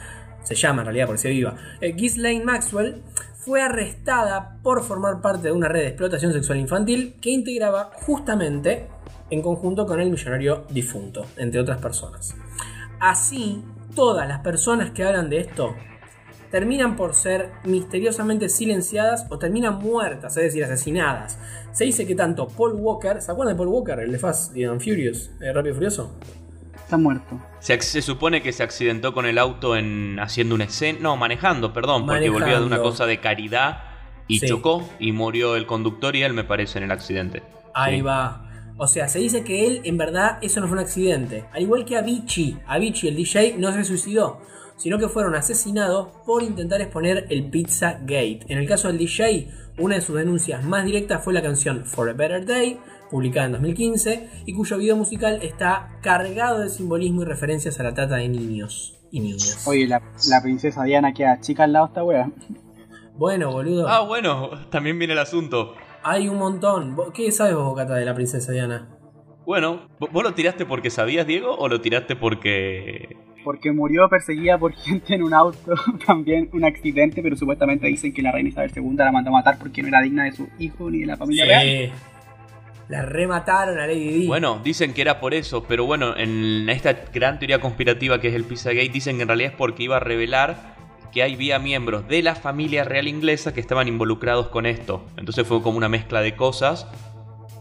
se 0.43 0.53
llama 0.53 0.81
en 0.81 0.85
realidad 0.87 1.07
por 1.07 1.17
si 1.17 1.29
viva, 1.29 1.55
eh, 1.81 1.93
Ghislaine 1.93 2.45
Maxwell, 2.45 3.01
fue 3.33 3.61
arrestada 3.61 4.59
por 4.61 4.83
formar 4.83 5.21
parte 5.21 5.47
de 5.47 5.53
una 5.53 5.69
red 5.69 5.81
de 5.81 5.87
explotación 5.87 6.33
sexual 6.33 6.59
infantil 6.59 7.15
que 7.21 7.29
integraba 7.29 7.91
justamente 8.05 8.87
en 9.29 9.41
conjunto 9.41 9.85
con 9.85 9.99
el 9.99 10.09
millonario 10.09 10.65
difunto, 10.69 11.25
entre 11.37 11.61
otras 11.61 11.79
personas. 11.79 12.35
Así, 12.99 13.63
todas 13.95 14.27
las 14.27 14.41
personas 14.41 14.91
que 14.91 15.03
hablan 15.03 15.29
de 15.29 15.39
esto 15.39 15.75
terminan 16.51 16.95
por 16.95 17.13
ser 17.13 17.51
misteriosamente 17.63 18.49
silenciadas 18.49 19.25
o 19.29 19.37
terminan 19.37 19.79
muertas, 19.79 20.35
es 20.37 20.43
decir, 20.43 20.63
asesinadas. 20.63 21.37
Se 21.71 21.83
dice 21.85 22.05
que 22.07 22.15
tanto 22.15 22.47
Paul 22.47 22.73
Walker, 22.75 23.21
¿se 23.21 23.31
acuerdan 23.31 23.55
de 23.55 23.57
Paul 23.57 23.69
Walker, 23.69 23.99
el 23.99 24.11
de 24.11 24.19
Fast 24.19 24.55
and 24.55 24.79
Furious, 24.81 25.31
el 25.41 25.53
Rápido 25.53 25.71
y 25.71 25.75
Furioso? 25.75 26.17
Está 26.75 26.97
muerto. 26.97 27.39
Se, 27.59 27.79
se 27.81 28.01
supone 28.01 28.41
que 28.41 28.53
se 28.53 28.63
accidentó 28.63 29.13
con 29.13 29.25
el 29.25 29.37
auto 29.37 29.75
en 29.75 30.19
haciendo 30.19 30.55
una 30.55 30.63
escena, 30.63 30.99
no, 31.01 31.17
manejando, 31.17 31.73
perdón, 31.73 32.03
porque 32.05 32.13
Manejando. 32.29 32.39
volvía 32.39 32.59
de 32.59 32.65
una 32.65 32.79
cosa 32.81 33.05
de 33.05 33.19
caridad 33.19 33.83
y 34.27 34.39
Sí. 34.39 34.47
chocó 34.47 34.87
y 34.99 35.11
murió 35.11 35.55
el 35.57 35.65
conductor 35.65 36.15
y 36.15 36.23
él 36.23 36.33
me 36.33 36.45
parece 36.45 36.77
en 36.77 36.85
el 36.85 36.91
accidente. 36.91 37.43
Ahí 37.73 37.97
Sí. 37.97 38.01
va. 38.03 38.43
O 38.77 38.87
sea, 38.87 39.07
se 39.09 39.19
dice 39.19 39.43
que 39.43 39.65
él, 39.67 39.81
en 39.83 39.97
verdad, 39.97 40.37
eso 40.41 40.61
no 40.61 40.67
fue 40.67 40.77
un 40.77 40.83
accidente. 40.83 41.45
Al 41.51 41.63
igual 41.63 41.83
que 41.83 41.97
Avicii. 41.97 42.59
Avicii, 42.67 43.09
el 43.09 43.15
DJ, 43.17 43.55
no 43.57 43.71
se 43.73 43.83
suicidó, 43.83 44.39
sino 44.77 44.97
que 44.97 45.09
fueron 45.09 45.35
asesinados 45.35 46.07
por 46.25 46.43
intentar 46.43 46.79
exponer 46.81 47.25
el 47.29 47.49
Pizza 47.49 47.99
Gate. 48.01 48.41
En 48.47 48.57
el 48.57 48.67
caso 48.67 48.87
del 48.87 48.97
DJ, 48.97 49.49
una 49.79 49.95
de 49.95 50.01
sus 50.01 50.15
denuncias 50.15 50.63
más 50.63 50.85
directas 50.85 51.23
fue 51.23 51.33
la 51.33 51.41
canción 51.41 51.85
For 51.85 52.09
a 52.09 52.13
Better 52.13 52.45
Day, 52.45 52.79
publicada 53.11 53.47
en 53.47 53.51
2015, 53.53 54.29
y 54.45 54.53
cuyo 54.53 54.77
video 54.77 54.95
musical 54.95 55.39
está 55.41 55.97
cargado 56.01 56.59
de 56.59 56.69
simbolismo 56.69 57.21
y 57.23 57.25
referencias 57.25 57.79
a 57.79 57.83
la 57.83 57.93
trata 57.93 58.15
de 58.15 58.27
niños 58.29 58.97
y 59.11 59.19
niñas. 59.21 59.65
Oye, 59.67 59.87
la, 59.87 60.01
la 60.29 60.41
princesa 60.41 60.83
Diana 60.83 61.13
queda 61.13 61.39
chica 61.39 61.63
al 61.63 61.73
lado 61.73 61.85
de 61.87 61.91
esta 61.91 62.03
wea. 62.03 62.31
Bueno, 63.15 63.51
boludo, 63.51 63.87
Ah, 63.87 64.01
bueno, 64.01 64.49
también 64.69 64.99
viene 64.99 65.13
el 65.13 65.19
asunto. 65.19 65.73
hay 66.03 66.27
un 66.29 66.37
montón. 66.37 66.95
¿Vos- 66.95 67.11
¿Qué 67.13 67.31
sabes 67.31 67.55
vos, 67.55 67.65
Bocata, 67.65 67.95
de 67.95 68.05
la 68.05 68.13
princesa 68.13 68.51
Diana? 68.51 68.89
Bueno, 69.45 69.87
¿vo- 69.99 70.09
¿vos 70.11 70.23
lo 70.23 70.33
tiraste 70.33 70.65
porque 70.65 70.89
sabías, 70.89 71.25
Diego, 71.25 71.55
o 71.57 71.67
lo 71.69 71.79
tiraste 71.81 72.15
porque... 72.15 73.15
Porque 73.47 73.71
murió 73.71 74.09
perseguida 74.09 74.57
por 74.57 74.73
gente 74.83 75.15
en 75.15 75.23
un 75.23 75.33
auto, 75.33 75.73
también 76.05 76.49
un 76.51 76.65
accidente, 76.65 77.23
pero 77.23 77.37
supuestamente 77.37 77.87
dicen 77.87 78.13
que 78.13 78.21
la 78.21 78.33
reina 78.33 78.49
Isabel 78.49 78.73
II 78.75 78.97
la 78.97 79.11
mandó 79.13 79.29
a 79.29 79.33
matar 79.35 79.57
porque 79.57 79.81
no 79.81 79.87
era 79.87 80.01
digna 80.01 80.25
de 80.25 80.33
su 80.33 80.49
hijo 80.59 80.89
ni 80.91 80.99
de 80.99 81.05
la 81.05 81.15
familia 81.15 81.45
real. 81.45 81.93
La 82.89 83.03
remataron 83.03 83.79
a 83.79 83.87
Lady 83.87 84.09
Di. 84.09 84.27
Bueno, 84.27 84.59
dicen 84.61 84.93
que 84.93 85.01
era 85.01 85.21
por 85.21 85.33
eso, 85.33 85.63
pero 85.63 85.85
bueno, 85.85 86.17
en 86.17 86.67
esta 86.67 86.91
gran 87.13 87.39
teoría 87.39 87.61
conspirativa 87.61 88.19
que 88.19 88.27
es 88.27 88.35
el 88.35 88.43
Pizzagate, 88.43 88.89
dicen 88.89 89.15
que 89.15 89.21
en 89.21 89.29
realidad 89.29 89.51
es 89.51 89.57
porque 89.57 89.83
iba 89.83 89.95
a 89.95 90.01
revelar 90.01 90.75
que 91.13 91.23
había 91.23 91.57
miembros 91.57 92.05
de 92.09 92.23
la 92.23 92.35
familia 92.35 92.83
real 92.83 93.07
inglesa 93.07 93.53
que 93.53 93.61
estaban 93.61 93.87
involucrados 93.87 94.49
con 94.49 94.65
esto. 94.65 95.07
Entonces 95.15 95.47
fue 95.47 95.61
como 95.61 95.77
una 95.77 95.87
mezcla 95.87 96.19
de 96.19 96.35
cosas 96.35 96.85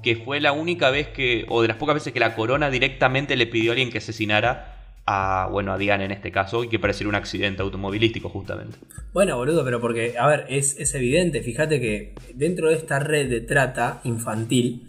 que 0.02 0.16
fue 0.16 0.40
la 0.40 0.50
única 0.50 0.90
vez 0.90 1.06
que, 1.06 1.46
o 1.49 1.62
de 1.62 1.68
las 1.68 1.76
pocas 1.76 1.94
veces 1.94 2.12
que 2.12 2.18
la 2.18 2.34
corona 2.34 2.70
directamente 2.70 3.37
le 3.37 3.46
pidió 3.46 3.70
a 3.70 3.75
alguien 3.75 3.90
que 3.90 3.99
asesinara 3.99 4.75
a, 5.06 5.48
bueno, 5.50 5.72
a 5.72 5.78
Diana 5.78 6.04
en 6.04 6.10
este 6.10 6.32
caso, 6.32 6.64
y 6.64 6.68
que 6.68 6.78
pareciera 6.78 7.08
un 7.08 7.14
accidente 7.14 7.62
automovilístico 7.62 8.28
justamente. 8.28 8.76
Bueno, 9.12 9.36
boludo, 9.36 9.64
pero 9.64 9.80
porque, 9.80 10.14
a 10.18 10.26
ver, 10.26 10.46
es, 10.48 10.78
es 10.80 10.94
evidente, 10.94 11.42
fíjate 11.42 11.80
que 11.80 12.14
dentro 12.34 12.68
de 12.70 12.75
esta 12.76 12.98
red 12.98 13.28
de 13.30 13.40
trata 13.40 14.00
infantil, 14.04 14.88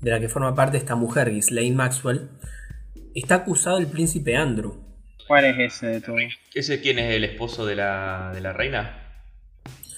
de 0.00 0.10
la 0.10 0.20
que 0.20 0.28
forma 0.28 0.54
parte 0.54 0.78
esta 0.78 0.94
mujer, 0.96 1.30
Ghislaine 1.30 1.76
Maxwell, 1.76 2.28
está 3.14 3.36
acusado 3.36 3.78
el 3.78 3.86
príncipe 3.88 4.36
Andrew. 4.36 4.74
¿Cuál 5.26 5.44
es 5.44 5.58
ese 5.74 5.86
de 5.88 6.00
todo? 6.00 6.16
¿Ese 6.54 6.80
quién 6.80 6.98
es 6.98 7.14
el 7.14 7.24
esposo 7.24 7.66
de 7.66 7.76
la, 7.76 8.30
de 8.34 8.40
la 8.40 8.52
reina? 8.54 9.04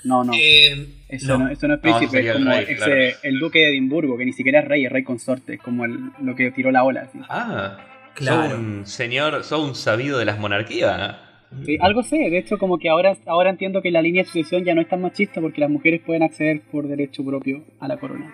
No, 0.02 0.24
no. 0.24 0.32
Eh, 0.34 0.86
Eso 1.10 1.36
no, 1.38 1.48
eso 1.50 1.68
no 1.68 1.74
es 1.74 1.80
príncipe, 1.80 2.20
es 2.20 2.26
el 2.26 2.32
como 2.32 2.50
rey, 2.50 2.64
ese- 2.64 2.74
claro. 2.76 2.94
el 3.22 3.38
duque 3.38 3.58
de 3.60 3.68
Edimburgo, 3.68 4.16
que 4.16 4.24
ni 4.24 4.32
siquiera 4.32 4.60
es 4.60 4.64
rey, 4.66 4.84
es 4.86 4.90
rey 4.90 5.04
consorte, 5.04 5.54
es 5.54 5.60
como 5.60 5.84
el- 5.84 6.10
lo 6.22 6.34
que 6.34 6.50
tiró 6.50 6.70
la 6.72 6.82
ola. 6.84 7.02
así. 7.02 7.18
Ah, 7.28 7.78
Claro. 8.14 8.50
sos 8.50 8.58
un 8.58 8.86
señor, 8.86 9.44
sos 9.44 9.60
un 9.60 9.74
sabido 9.74 10.18
de 10.18 10.24
las 10.24 10.38
monarquías. 10.38 11.16
Sí, 11.64 11.78
algo 11.80 12.02
sé, 12.02 12.16
de 12.16 12.38
hecho 12.38 12.58
como 12.58 12.78
que 12.78 12.88
ahora, 12.88 13.16
ahora 13.26 13.50
entiendo 13.50 13.82
que 13.82 13.90
la 13.90 14.02
línea 14.02 14.22
de 14.22 14.26
sucesión 14.28 14.64
ya 14.64 14.74
no 14.74 14.80
es 14.80 14.88
tan 14.88 15.00
machista 15.00 15.40
porque 15.40 15.60
las 15.60 15.70
mujeres 15.70 16.00
pueden 16.04 16.22
acceder 16.22 16.62
por 16.70 16.86
derecho 16.86 17.24
propio 17.24 17.64
a 17.80 17.88
la 17.88 17.96
corona. 17.96 18.32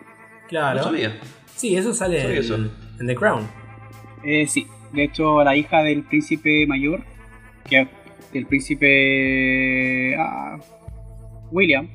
claro. 0.48 0.78
No 0.78 0.84
sabía. 0.84 1.18
Sí, 1.54 1.76
eso 1.76 1.94
sale 1.94 2.22
en, 2.22 2.32
eso. 2.32 2.56
en 2.56 3.06
The 3.06 3.14
Crown. 3.14 3.48
Eh, 4.24 4.46
sí, 4.46 4.66
de 4.92 5.04
hecho 5.04 5.42
la 5.42 5.56
hija 5.56 5.82
del 5.82 6.02
príncipe 6.02 6.66
mayor, 6.66 7.02
que 7.68 7.88
del 8.32 8.46
príncipe 8.46 10.14
ah, 10.18 10.58
William, 11.50 11.88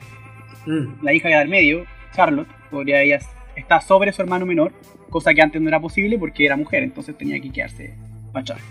Mm, 0.65 1.03
la 1.03 1.13
hija 1.13 1.29
del 1.29 1.47
medio, 1.47 1.85
Charlotte, 2.15 2.47
podría 2.69 3.01
ella 3.01 3.19
está 3.55 3.81
sobre 3.81 4.11
su 4.11 4.21
hermano 4.21 4.45
menor, 4.45 4.71
cosa 5.12 5.34
que 5.36 5.41
antes 5.44 5.62
no 5.62 5.68
era 5.68 5.80
posible 5.80 6.18
porque 6.18 6.46
era 6.46 6.58
mujer, 6.58 6.82
entonces 6.82 7.15
tenía 7.15 7.39
que 7.39 7.51
quedarse 7.51 7.94
para 8.34 8.41
atrás, 8.41 8.62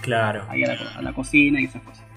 claro. 0.00 0.44
ahí 0.48 0.64
a 0.64 0.68
la, 0.68 0.90
a 0.96 1.02
la 1.02 1.12
cocina 1.12 1.60
y 1.60 1.64
esas 1.64 1.82
cosas. 1.82 2.08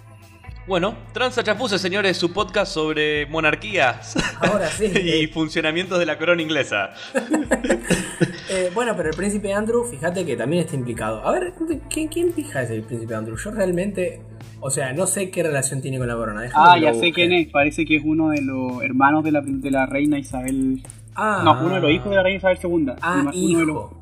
Bueno, 0.68 0.96
Transa 1.12 1.44
Chapuza, 1.44 1.80
señores, 1.80 2.16
su 2.18 2.32
podcast 2.32 2.72
sobre 2.72 3.26
monarquías 3.26 4.16
Ahora 4.40 4.68
sí. 4.68 4.86
y 4.96 5.24
eh, 5.24 5.28
funcionamientos 5.28 5.98
de 5.98 6.06
la 6.06 6.20
corona 6.20 6.44
inglesa. 6.44 6.92
eh, 8.50 8.70
bueno, 8.74 8.94
pero 8.96 9.10
el 9.10 9.16
príncipe 9.16 9.52
Andrew, 9.54 9.84
fíjate 9.84 10.24
que 10.24 10.38
también 10.38 10.64
está 10.64 10.76
implicado. 10.76 11.28
A 11.28 11.32
ver, 11.32 11.54
¿quién, 11.90 12.08
quién 12.10 12.32
pija 12.32 12.62
es 12.62 12.70
el 12.70 12.84
príncipe 12.84 13.16
Andrew? 13.16 13.36
Yo 13.38 13.50
realmente, 13.52 14.22
o 14.60 14.70
sea, 14.70 14.94
no 14.94 15.08
sé 15.08 15.32
qué 15.32 15.42
relación 15.42 15.82
tiene 15.82 15.98
con 15.98 16.08
la 16.08 16.16
corona. 16.16 16.42
déjame 16.42 16.64
Ah, 16.70 16.78
ya 16.80 16.92
sé 16.94 17.08
busque. 17.08 17.14
quién 17.14 17.34
es, 17.34 17.48
parece 17.48 17.84
que 17.84 17.96
es 17.96 18.04
uno 18.06 18.30
de 18.30 18.42
los 18.44 18.84
hermanos 18.84 19.24
de 19.24 19.32
la, 19.32 19.42
de 19.42 19.72
la 19.72 19.88
reina 19.88 20.20
Isabel... 20.20 20.84
Ah, 21.15 21.41
No, 21.44 21.63
uno 21.65 21.75
de 21.75 21.82
los 21.82 21.91
hijos 21.91 22.10
de 22.10 22.15
la 22.15 22.24
reina 22.24 22.38
Isabel 22.38 22.58
II. 22.63 22.94
Ah, 23.01 23.13
Uno 23.22 23.32
de 23.32 23.36
los- 23.36 23.36
hijo. 23.36 23.98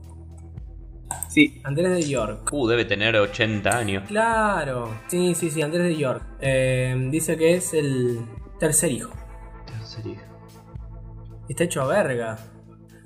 Sí, 1.27 1.59
Andrés 1.63 1.89
de 1.91 2.01
York. 2.09 2.49
Uh, 2.51 2.67
debe 2.67 2.85
tener 2.85 3.15
80 3.15 3.77
años. 3.77 4.03
Claro, 4.07 4.89
sí, 5.07 5.33
sí, 5.35 5.49
sí, 5.49 5.61
Andrés 5.61 5.83
de 5.83 5.95
York. 5.97 6.23
Eh, 6.39 7.07
dice 7.11 7.35
que 7.37 7.55
es 7.55 7.73
el 7.73 8.19
tercer 8.59 8.91
hijo. 8.91 9.11
Está 11.47 11.63
hecho 11.63 11.81
a 11.81 11.87
verga. 11.87 12.37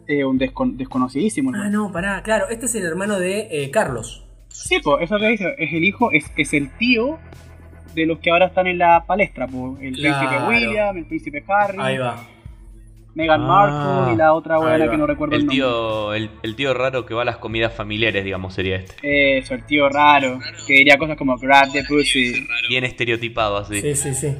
eh, 0.06 0.26
un 0.26 0.38
descon- 0.38 0.76
desconocidísimo. 0.76 1.52
Ah, 1.54 1.60
hermano. 1.60 1.84
no, 1.88 1.92
pará, 1.94 2.22
claro, 2.24 2.50
este 2.50 2.66
es 2.66 2.76
el 2.76 2.84
hermano 2.86 3.20
de 3.20 3.48
eh, 3.50 3.72
Carlos. 3.72 4.26
Sí, 4.50 4.80
pues 4.84 5.04
eso 5.04 5.18
que 5.18 5.28
dice, 5.30 5.56
es 5.58 5.72
el 5.74 5.84
hijo, 5.86 6.12
es, 6.12 6.26
es 6.36 6.52
el 6.54 6.70
tío 6.78 7.20
de 7.96 8.06
los 8.06 8.20
que 8.20 8.30
ahora 8.30 8.48
están 8.48 8.68
en 8.68 8.80
la 8.80 9.06
palestra, 9.08 9.48
pues 9.48 9.80
el 9.82 9.96
Claro. 9.96 10.28
príncipe 10.28 10.48
William, 10.50 10.98
el 10.98 11.06
príncipe 11.06 11.46
Harry, 11.48 11.78
Ahí 11.80 11.98
va. 12.00 12.18
Meghan 13.16 13.42
Ah. 13.44 13.48
Markle 13.48 14.14
y 14.14 14.18
la 14.18 14.34
otra 14.34 14.58
buena 14.58 14.90
que 14.90 14.98
no 14.98 15.06
recuerdo 15.06 15.36
el, 15.36 15.42
El 15.42 15.46
nombre. 15.48 15.56
tío, 15.58 16.14
el, 16.14 16.30
el 16.42 16.56
tío 16.56 16.74
raro 16.74 17.06
que 17.06 17.14
va 17.14 17.22
a 17.22 17.26
las 17.26 17.38
comidas 17.38 17.74
familiares, 17.74 18.24
digamos, 18.24 18.54
sería 18.54 18.78
este. 18.78 19.38
Eso, 19.38 19.54
el 19.54 19.66
tío 19.66 19.88
raro, 19.90 20.40
que 20.68 20.74
diría 20.74 20.98
cosas 20.98 21.18
como 21.18 21.38
grab 21.38 21.72
the 21.72 21.84
pussy. 21.84 22.48
Bien 22.70 22.84
estereotipado 22.84 23.58
así. 23.58 23.82
Sí, 23.82 23.96
sí, 23.96 24.14
sí. 24.14 24.36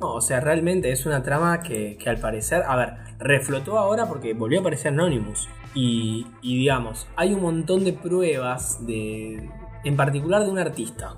No, 0.00 0.14
o 0.14 0.20
sea, 0.20 0.40
realmente 0.40 0.90
es 0.90 1.06
una 1.06 1.22
trama 1.22 1.62
que, 1.62 1.96
que 1.96 2.10
al 2.10 2.18
parecer, 2.18 2.62
a 2.66 2.76
ver, 2.76 2.88
reflotó 3.18 3.78
ahora 3.78 4.06
porque 4.06 4.34
volvió 4.34 4.58
a 4.58 4.60
aparecer 4.60 4.92
Anonymous. 4.92 5.48
Y, 5.74 6.26
y 6.42 6.56
digamos, 6.58 7.06
hay 7.16 7.32
un 7.34 7.42
montón 7.42 7.84
de 7.84 7.92
pruebas 7.92 8.84
de. 8.86 9.48
En 9.84 9.96
particular 9.96 10.42
de 10.42 10.50
un 10.50 10.58
artista. 10.58 11.14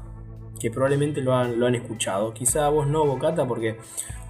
Que 0.60 0.70
probablemente 0.70 1.20
lo 1.20 1.34
han, 1.34 1.58
lo 1.58 1.66
han 1.66 1.74
escuchado. 1.74 2.32
Quizá 2.34 2.68
vos 2.68 2.86
no, 2.86 3.04
Bocata, 3.06 3.46
porque 3.46 3.76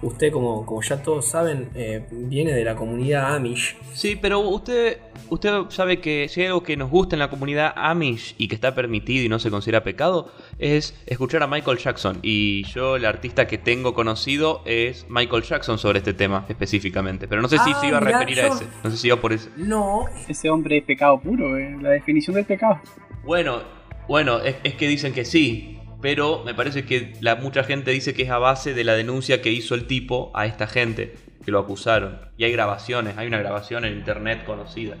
usted, 0.01 0.31
como, 0.31 0.65
como 0.65 0.81
ya 0.81 1.01
todos 1.01 1.25
saben, 1.27 1.69
eh, 1.75 2.05
viene 2.11 2.53
de 2.53 2.63
la 2.63 2.75
comunidad 2.75 3.35
Amish. 3.35 3.75
Sí, 3.93 4.15
pero 4.15 4.39
usted, 4.39 4.97
usted 5.29 5.51
sabe 5.69 5.99
que 5.99 6.27
si 6.29 6.41
hay 6.41 6.47
algo 6.47 6.63
que 6.63 6.77
nos 6.77 6.89
gusta 6.89 7.15
en 7.15 7.19
la 7.19 7.29
comunidad 7.29 7.73
Amish 7.75 8.35
y 8.37 8.47
que 8.47 8.55
está 8.55 8.75
permitido 8.75 9.25
y 9.25 9.29
no 9.29 9.39
se 9.39 9.49
considera 9.49 9.83
pecado, 9.83 10.31
es 10.59 10.95
escuchar 11.05 11.43
a 11.43 11.47
Michael 11.47 11.77
Jackson. 11.79 12.19
Y 12.21 12.63
yo, 12.65 12.95
el 12.95 13.05
artista 13.05 13.47
que 13.47 13.57
tengo 13.57 13.93
conocido 13.93 14.61
es 14.65 15.05
Michael 15.09 15.43
Jackson 15.43 15.77
sobre 15.79 15.97
este 15.99 16.13
tema 16.13 16.45
específicamente. 16.47 17.27
Pero 17.27 17.41
no 17.41 17.47
sé 17.49 17.57
si 17.57 17.71
Ah, 17.71 17.79
se 17.81 17.87
iba 17.87 17.97
a 17.97 18.01
referir 18.01 18.39
a 18.41 18.47
ese. 18.47 18.65
No 18.83 18.91
sé 18.91 18.97
si 18.97 19.07
iba 19.07 19.17
por 19.17 19.33
ese. 19.33 19.49
No, 19.57 20.05
Ese 20.27 20.49
hombre 20.49 20.77
es 20.77 20.83
pecado 20.83 21.19
puro, 21.19 21.57
eh, 21.57 21.75
la 21.81 21.89
definición 21.89 22.35
del 22.35 22.45
pecado. 22.45 22.79
Bueno, 23.23 23.61
bueno, 24.07 24.39
es, 24.39 24.55
es 24.63 24.75
que 24.75 24.87
dicen 24.87 25.13
que 25.13 25.25
sí. 25.25 25.78
Pero 26.01 26.43
me 26.45 26.53
parece 26.53 26.85
que 26.85 27.13
la, 27.21 27.35
mucha 27.35 27.63
gente 27.63 27.91
dice 27.91 28.13
que 28.13 28.23
es 28.23 28.29
a 28.29 28.37
base 28.37 28.73
de 28.73 28.83
la 28.83 28.93
denuncia 28.93 29.41
que 29.41 29.51
hizo 29.51 29.75
el 29.75 29.85
tipo 29.85 30.31
a 30.33 30.45
esta 30.45 30.67
gente, 30.67 31.15
que 31.43 31.51
lo 31.51 31.59
acusaron. 31.59 32.19
Y 32.37 32.45
hay 32.45 32.51
grabaciones, 32.51 33.17
hay 33.17 33.27
una 33.27 33.39
grabación 33.39 33.85
en 33.85 33.93
internet 33.93 34.45
conocida. 34.45 34.95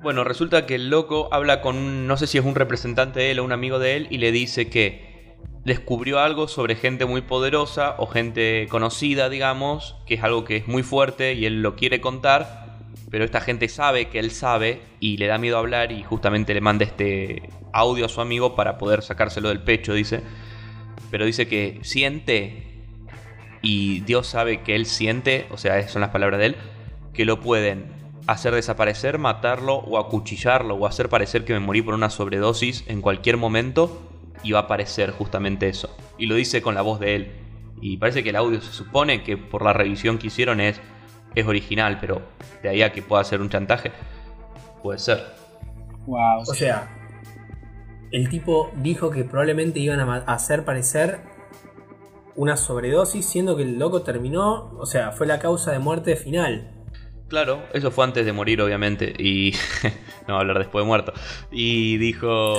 Bueno, 0.00 0.22
resulta 0.22 0.64
que 0.64 0.76
el 0.76 0.90
loco 0.90 1.28
habla 1.32 1.60
con, 1.60 2.06
no 2.06 2.16
sé 2.16 2.28
si 2.28 2.38
es 2.38 2.44
un 2.44 2.54
representante 2.54 3.18
de 3.18 3.32
él 3.32 3.40
o 3.40 3.44
un 3.44 3.52
amigo 3.52 3.80
de 3.80 3.96
él, 3.96 4.06
y 4.10 4.18
le 4.18 4.30
dice 4.30 4.70
que 4.70 5.36
descubrió 5.64 6.20
algo 6.20 6.46
sobre 6.46 6.76
gente 6.76 7.04
muy 7.04 7.20
poderosa 7.20 7.96
o 7.98 8.06
gente 8.06 8.66
conocida, 8.70 9.28
digamos, 9.28 9.96
que 10.06 10.14
es 10.14 10.22
algo 10.22 10.44
que 10.44 10.56
es 10.56 10.68
muy 10.68 10.82
fuerte 10.82 11.34
y 11.34 11.46
él 11.46 11.62
lo 11.62 11.74
quiere 11.74 12.00
contar, 12.00 12.78
pero 13.10 13.24
esta 13.24 13.40
gente 13.40 13.68
sabe 13.68 14.08
que 14.08 14.18
él 14.18 14.30
sabe 14.30 14.80
y 15.00 15.16
le 15.16 15.26
da 15.26 15.36
miedo 15.36 15.58
hablar 15.58 15.92
y 15.92 16.02
justamente 16.02 16.54
le 16.54 16.60
manda 16.60 16.84
este 16.84 17.50
audio 17.72 18.06
a 18.06 18.08
su 18.08 18.20
amigo 18.20 18.54
para 18.54 18.78
poder 18.78 19.02
sacárselo 19.02 19.48
del 19.48 19.62
pecho, 19.62 19.94
dice. 19.94 20.22
Pero 21.10 21.24
dice 21.24 21.48
que 21.48 21.80
siente 21.82 22.68
y 23.62 24.00
Dios 24.00 24.26
sabe 24.26 24.62
que 24.62 24.74
él 24.74 24.86
siente, 24.86 25.46
o 25.50 25.56
sea, 25.56 25.86
son 25.88 26.00
las 26.00 26.10
palabras 26.10 26.38
de 26.40 26.46
él, 26.46 26.56
que 27.12 27.24
lo 27.24 27.40
pueden 27.40 27.86
hacer 28.26 28.54
desaparecer, 28.54 29.18
matarlo 29.18 29.76
o 29.76 29.98
acuchillarlo 29.98 30.74
o 30.74 30.86
hacer 30.86 31.08
parecer 31.08 31.44
que 31.44 31.54
me 31.54 31.60
morí 31.60 31.82
por 31.82 31.94
una 31.94 32.10
sobredosis 32.10 32.84
en 32.86 33.00
cualquier 33.00 33.38
momento 33.38 34.02
y 34.42 34.52
va 34.52 34.60
a 34.60 34.62
aparecer 34.62 35.10
justamente 35.12 35.68
eso. 35.68 35.94
Y 36.18 36.26
lo 36.26 36.34
dice 36.34 36.62
con 36.62 36.74
la 36.74 36.82
voz 36.82 37.00
de 37.00 37.16
él. 37.16 37.32
Y 37.80 37.96
parece 37.96 38.22
que 38.22 38.30
el 38.30 38.36
audio 38.36 38.60
se 38.60 38.72
supone 38.72 39.22
que 39.22 39.36
por 39.36 39.64
la 39.64 39.72
revisión 39.72 40.18
que 40.18 40.26
hicieron 40.26 40.60
es, 40.60 40.80
es 41.34 41.46
original, 41.46 41.98
pero 42.00 42.22
de 42.62 42.68
ahí 42.68 42.82
a 42.82 42.92
que 42.92 43.02
pueda 43.02 43.22
ser 43.24 43.40
un 43.40 43.48
chantaje, 43.48 43.92
puede 44.82 44.98
ser. 44.98 45.24
Wow. 46.06 46.40
O 46.40 46.44
sea, 46.54 46.97
el 48.10 48.28
tipo 48.28 48.70
dijo 48.76 49.10
que 49.10 49.24
probablemente 49.24 49.80
iban 49.80 50.00
a 50.00 50.16
hacer 50.16 50.64
parecer 50.64 51.20
una 52.36 52.56
sobredosis, 52.56 53.26
siendo 53.26 53.56
que 53.56 53.64
el 53.64 53.78
loco 53.78 54.02
terminó, 54.02 54.70
o 54.78 54.86
sea, 54.86 55.10
fue 55.10 55.26
la 55.26 55.38
causa 55.38 55.72
de 55.72 55.80
muerte 55.80 56.14
final. 56.16 56.72
Claro, 57.28 57.62
eso 57.74 57.90
fue 57.90 58.04
antes 58.04 58.24
de 58.24 58.32
morir, 58.32 58.62
obviamente. 58.62 59.12
Y. 59.18 59.52
no 60.28 60.38
hablar 60.38 60.58
después 60.58 60.84
de 60.84 60.86
muerto. 60.86 61.12
Y 61.50 61.98
dijo. 61.98 62.54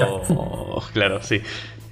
claro, 0.93 1.23
sí. 1.23 1.41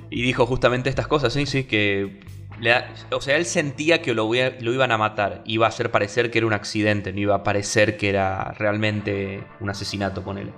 Y 0.09 0.21
dijo 0.21 0.45
justamente 0.45 0.89
estas 0.89 1.07
cosas, 1.07 1.33
sí, 1.33 1.45
sí, 1.45 1.63
que. 1.63 2.19
da- 2.61 2.93
o 3.11 3.21
sea, 3.21 3.35
él 3.37 3.45
sentía 3.45 4.01
que 4.01 4.13
lo, 4.13 4.25
lo 4.25 4.73
iban 4.73 4.91
a 4.91 4.97
matar. 4.97 5.41
Iba 5.45 5.65
a 5.65 5.69
hacer 5.69 5.89
parecer 5.89 6.29
que 6.29 6.37
era 6.37 6.47
un 6.47 6.53
accidente, 6.53 7.11
no 7.13 7.19
iba 7.19 7.35
a 7.35 7.43
parecer 7.43 7.97
que 7.97 8.09
era 8.09 8.53
realmente 8.59 9.43
un 9.59 9.69
asesinato 9.69 10.23
con 10.23 10.37
él. 10.37 10.51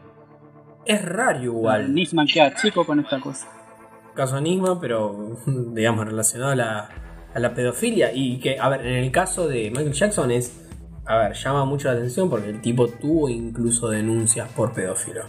Es 0.90 1.06
raro 1.06 1.44
igual, 1.44 1.94
Nisman 1.94 2.26
queda 2.26 2.52
chico 2.56 2.84
con 2.84 3.00
esta 3.00 3.20
cosa. 3.20 3.48
caso 4.16 4.40
Enigma, 4.40 4.82
pero 4.82 5.38
digamos 5.46 6.04
relacionado 6.04 6.52
a 6.52 6.56
la, 6.56 6.90
a 7.32 7.40
la 7.40 7.54
pedofilia. 7.54 8.12
Y 8.12 8.40
que, 8.40 8.58
a 8.60 8.68
ver, 8.70 8.88
en 8.88 9.04
el 9.04 9.12
caso 9.12 9.48
de 9.48 9.70
Michael 9.70 9.94
Jackson 9.94 10.32
es, 10.32 10.68
a 11.06 11.18
ver, 11.18 11.34
llama 11.34 11.64
mucho 11.66 11.90
la 11.90 11.94
atención 11.94 12.28
porque 12.28 12.50
el 12.50 12.60
tipo 12.60 12.88
tuvo 12.88 13.30
incluso 13.30 13.88
denuncias 13.88 14.50
por 14.54 14.74
pedófilo. 14.74 15.22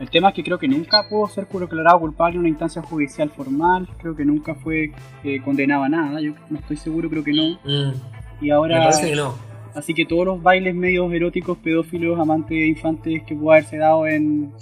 El 0.00 0.10
tema 0.10 0.30
es 0.30 0.34
que 0.34 0.42
creo 0.42 0.58
que 0.58 0.66
nunca 0.66 1.08
pudo 1.08 1.28
ser 1.28 1.46
declarado 1.46 2.00
culpable 2.00 2.34
en 2.34 2.40
una 2.40 2.48
instancia 2.48 2.82
judicial 2.82 3.30
formal. 3.30 3.88
Creo 4.00 4.16
que 4.16 4.24
nunca 4.24 4.56
fue 4.56 4.90
eh, 5.22 5.40
condenado 5.44 5.84
a 5.84 5.88
nada. 5.88 6.20
Yo 6.20 6.32
no 6.50 6.58
estoy 6.58 6.76
seguro, 6.76 7.08
creo 7.08 7.22
que 7.22 7.32
no. 7.32 7.58
Mm, 7.64 7.92
Y 8.40 8.46
me 8.46 8.52
ahora. 8.52 8.78
parece 8.78 9.10
que 9.10 9.16
no. 9.16 9.34
Así 9.76 9.94
que 9.94 10.04
todos 10.06 10.26
los 10.26 10.42
bailes 10.42 10.74
medios 10.74 11.12
eróticos, 11.12 11.56
pedófilos, 11.58 12.18
amantes 12.18 12.58
infantes 12.58 13.22
que 13.24 13.36
pudo 13.36 13.52
haberse 13.52 13.76
dado 13.76 14.08
en 14.08 14.52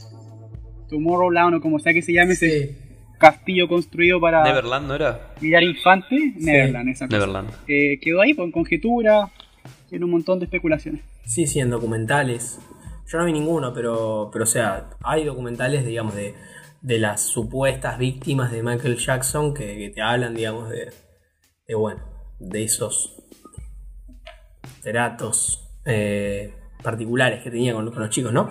Tomorrowland 0.88 1.54
o 1.56 1.60
como 1.60 1.78
sea 1.78 1.92
que 1.92 2.02
se 2.02 2.12
llame 2.12 2.32
ese 2.34 2.76
castillo 3.18 3.66
construido 3.68 4.20
para 4.20 4.44
¿Neverland 4.44 4.88
no 4.88 4.94
era? 4.94 5.34
pillar 5.40 5.62
infantes, 5.62 6.20
Neverland, 6.36 6.92
cosa. 6.92 7.06
Neverland. 7.06 7.50
Eh, 7.66 7.98
quedó 8.00 8.20
ahí 8.20 8.34
con 8.34 8.52
conjetura, 8.52 9.30
tiene 9.88 10.04
un 10.04 10.10
montón 10.10 10.38
de 10.38 10.44
especulaciones. 10.44 11.02
Sí, 11.24 11.46
sí, 11.46 11.60
en 11.60 11.70
documentales. 11.70 12.60
Yo 13.08 13.18
no 13.18 13.24
vi 13.24 13.32
ninguno, 13.32 13.72
pero, 13.72 14.30
pero 14.32 14.44
o 14.44 14.46
sea, 14.46 14.90
hay 15.02 15.24
documentales, 15.24 15.86
digamos, 15.86 16.14
de, 16.14 16.34
de 16.82 16.98
las 16.98 17.22
supuestas 17.22 17.98
víctimas 17.98 18.50
de 18.52 18.62
Michael 18.62 18.96
Jackson 18.96 19.54
que, 19.54 19.76
que 19.76 19.90
te 19.90 20.02
hablan, 20.02 20.34
digamos, 20.34 20.68
de, 20.70 20.90
de, 21.66 21.74
bueno, 21.74 22.02
de 22.38 22.64
esos 22.64 23.22
tratos 24.82 25.68
eh, 25.84 26.52
particulares 26.82 27.42
que 27.42 27.50
tenía 27.50 27.74
con, 27.74 27.90
con 27.90 28.00
los 28.00 28.10
chicos, 28.10 28.32
¿no? 28.32 28.50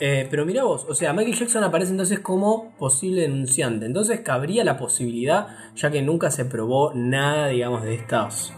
Eh, 0.00 0.26
pero 0.28 0.44
mira 0.44 0.64
vos, 0.64 0.86
o 0.88 0.94
sea, 0.94 1.12
Michael 1.12 1.36
Jackson 1.36 1.62
aparece 1.62 1.92
entonces 1.92 2.20
como 2.20 2.76
posible 2.76 3.22
denunciante. 3.22 3.86
Entonces 3.86 4.20
cabría 4.20 4.64
la 4.64 4.76
posibilidad, 4.76 5.48
ya 5.76 5.90
que 5.90 6.02
nunca 6.02 6.30
se 6.30 6.44
probó 6.44 6.92
nada, 6.94 7.48
digamos, 7.48 7.82
de 7.82 7.94
estas, 7.94 8.52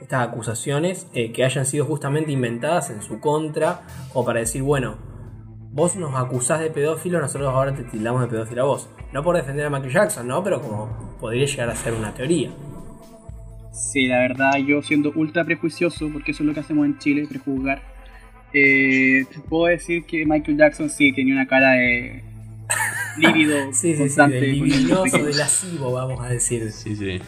estas 0.00 0.28
acusaciones 0.28 1.06
eh, 1.12 1.32
que 1.32 1.44
hayan 1.44 1.66
sido 1.66 1.84
justamente 1.84 2.32
inventadas 2.32 2.90
en 2.90 3.02
su 3.02 3.20
contra, 3.20 3.82
como 4.12 4.24
para 4.24 4.40
decir, 4.40 4.62
bueno, 4.62 4.96
vos 5.72 5.96
nos 5.96 6.14
acusás 6.14 6.60
de 6.60 6.70
pedófilo, 6.70 7.20
nosotros 7.20 7.48
ahora 7.48 7.74
te 7.74 7.84
tildamos 7.84 8.22
de 8.22 8.28
pedófilo 8.28 8.62
a 8.62 8.66
vos. 8.66 8.88
No 9.12 9.22
por 9.22 9.36
defender 9.36 9.66
a 9.66 9.70
Michael 9.70 9.92
Jackson, 9.92 10.26
¿no? 10.26 10.42
Pero 10.42 10.62
como 10.62 11.16
podría 11.20 11.44
llegar 11.44 11.68
a 11.68 11.76
ser 11.76 11.92
una 11.92 12.14
teoría. 12.14 12.50
Sí, 13.72 14.06
la 14.06 14.18
verdad, 14.18 14.56
yo 14.58 14.82
siendo 14.82 15.12
ultra 15.14 15.44
prejuicioso, 15.44 16.08
porque 16.12 16.32
eso 16.32 16.42
es 16.42 16.48
lo 16.48 16.54
que 16.54 16.60
hacemos 16.60 16.86
en 16.86 16.98
Chile, 16.98 17.26
prejuzgar, 17.28 17.82
eh, 18.52 19.24
puedo 19.48 19.66
decir 19.66 20.04
que 20.04 20.24
Michael 20.26 20.56
Jackson 20.58 20.90
sí 20.90 21.12
tenía 21.12 21.34
una 21.34 21.46
cara 21.46 21.72
de 21.72 22.22
lívido 23.18 23.56
Sí, 23.72 23.88
sí, 23.88 23.92
sí, 23.94 23.98
constante. 23.98 24.40
pequeños. 24.40 25.12
del 25.12 25.36
lascivo, 25.36 25.92
vamos 25.92 26.20
a 26.24 26.28
decir. 26.28 26.70
Sí, 26.72 26.96
sí. 26.96 27.20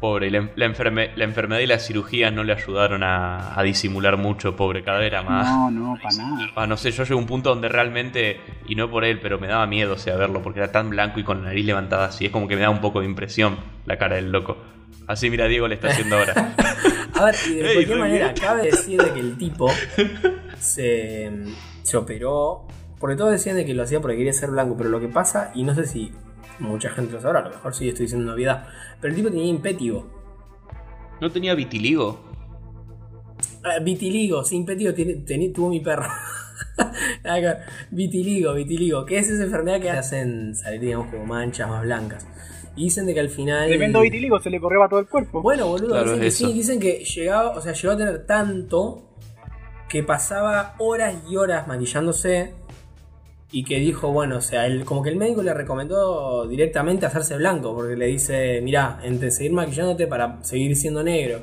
Pobre, 0.00 0.28
y 0.28 0.30
la, 0.30 0.48
la 0.56 0.64
enferme- 0.66 1.10
la 1.14 1.24
enfermedad 1.24 1.60
y 1.60 1.66
las 1.66 1.86
cirugías 1.86 2.32
no 2.32 2.42
le 2.42 2.54
ayudaron 2.54 3.02
a, 3.02 3.58
a 3.58 3.62
disimular 3.62 4.16
mucho, 4.16 4.56
pobre, 4.56 4.82
cada 4.82 4.98
vez 4.98 5.08
era 5.08 5.22
más. 5.22 5.46
No, 5.46 5.70
no, 5.70 5.98
para 6.02 6.16
nada. 6.16 6.50
Ah, 6.56 6.66
no 6.66 6.78
sé, 6.78 6.90
yo 6.90 7.02
llegué 7.02 7.12
a 7.12 7.18
un 7.18 7.26
punto 7.26 7.50
donde 7.50 7.68
realmente, 7.68 8.40
y 8.66 8.76
no 8.76 8.90
por 8.90 9.04
él, 9.04 9.20
pero 9.20 9.38
me 9.38 9.46
daba 9.46 9.66
miedo, 9.66 9.92
o 9.92 9.98
sea, 9.98 10.16
verlo, 10.16 10.40
porque 10.40 10.60
era 10.60 10.72
tan 10.72 10.88
blanco 10.88 11.20
y 11.20 11.22
con 11.22 11.42
la 11.42 11.48
nariz 11.48 11.66
levantada 11.66 12.06
así, 12.06 12.24
es 12.24 12.30
como 12.30 12.48
que 12.48 12.56
me 12.56 12.62
da 12.62 12.70
un 12.70 12.80
poco 12.80 13.00
de 13.00 13.06
impresión 13.06 13.58
la 13.84 13.98
cara 13.98 14.16
del 14.16 14.32
loco. 14.32 14.56
Así, 15.06 15.28
mira, 15.28 15.46
Diego 15.48 15.68
le 15.68 15.74
está 15.74 15.88
haciendo 15.88 16.16
ahora. 16.16 16.54
A 17.20 17.24
ver, 17.26 17.34
y 17.48 17.54
de 17.54 17.72
cualquier 17.74 17.98
manera, 17.98 18.32
bien. 18.32 18.40
cabe 18.40 18.62
decir 18.70 19.02
de 19.02 19.12
que 19.12 19.20
el 19.20 19.36
tipo 19.36 19.68
se, 20.58 21.30
se 21.82 21.96
operó. 21.96 22.66
Porque 22.98 23.16
todos 23.16 23.30
decían 23.32 23.56
de 23.56 23.64
que 23.64 23.72
lo 23.74 23.82
hacía 23.82 24.00
porque 24.00 24.16
quería 24.16 24.32
ser 24.32 24.50
blanco, 24.50 24.76
pero 24.76 24.90
lo 24.90 25.00
que 25.00 25.08
pasa, 25.08 25.52
y 25.54 25.62
no 25.64 25.74
sé 25.74 25.86
si 25.86 26.12
mucha 26.58 26.90
gente 26.90 27.12
lo 27.12 27.20
sabrá, 27.20 27.40
a 27.40 27.44
lo 27.44 27.50
mejor 27.50 27.74
sí 27.74 27.88
estoy 27.88 28.04
diciendo 28.04 28.30
novedad, 28.30 28.66
pero 29.00 29.10
el 29.12 29.16
tipo 29.16 29.30
tenía 29.30 29.46
impétigo. 29.46 30.10
¿No 31.20 31.30
tenía 31.30 31.54
vitiligo? 31.54 32.20
Ah, 33.64 33.78
vitiligo, 33.82 34.42
tiene- 34.94 35.24
teni- 35.24 35.52
tuvo 35.52 35.68
mi 35.70 35.80
perro. 35.80 36.08
Vitiligo, 37.90 38.54
vitiligo, 38.54 39.04
que 39.06 39.18
es 39.18 39.28
esa 39.30 39.44
enfermedad 39.44 39.80
que 39.80 39.90
hacen 39.90 40.54
salir, 40.54 40.80
digamos, 40.80 41.08
como 41.10 41.26
manchas 41.26 41.68
más 41.68 41.82
blancas. 41.82 42.26
Y 42.76 42.84
dicen 42.84 43.06
de 43.06 43.14
que 43.14 43.20
al 43.20 43.30
final. 43.30 43.68
Tremendo 43.68 44.00
vitiligo, 44.00 44.40
se 44.40 44.50
le 44.50 44.60
corrió 44.60 44.82
a 44.82 44.88
todo 44.88 45.00
el 45.00 45.06
cuerpo. 45.06 45.42
Bueno, 45.42 45.66
boludo, 45.66 45.90
Claro, 45.90 46.04
dicen 46.04 46.20
que 46.20 46.26
es 46.26 46.36
sí, 46.36 46.52
dicen 46.52 46.80
que 46.80 47.04
llegaba, 47.04 47.50
o 47.50 47.60
sea, 47.60 47.72
llegó 47.72 47.92
a 47.92 47.96
tener 47.96 48.26
tanto 48.26 49.02
que 49.88 50.04
pasaba 50.04 50.76
horas 50.78 51.16
y 51.28 51.36
horas 51.36 51.66
maquillándose 51.66 52.54
y 53.52 53.64
que 53.64 53.80
dijo, 53.80 54.12
bueno, 54.12 54.36
o 54.36 54.40
sea, 54.40 54.66
él, 54.66 54.84
como 54.84 55.02
que 55.02 55.10
el 55.10 55.16
médico 55.16 55.42
le 55.42 55.52
recomendó 55.52 56.46
directamente 56.46 57.06
hacerse 57.06 57.36
blanco, 57.36 57.74
porque 57.74 57.96
le 57.96 58.06
dice, 58.06 58.60
mira, 58.62 59.00
entre 59.02 59.32
seguir 59.32 59.52
maquillándote 59.52 60.06
para 60.06 60.42
seguir 60.44 60.76
siendo 60.76 61.02
negro 61.02 61.40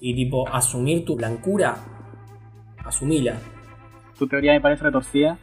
y 0.00 0.14
tipo 0.14 0.48
asumir 0.48 1.04
tu 1.04 1.14
blancura, 1.14 1.76
asumila. 2.84 3.36
Tu 4.18 4.26
teoría 4.26 4.52
me 4.52 4.60
parece 4.60 4.84
retorcida 4.84 5.38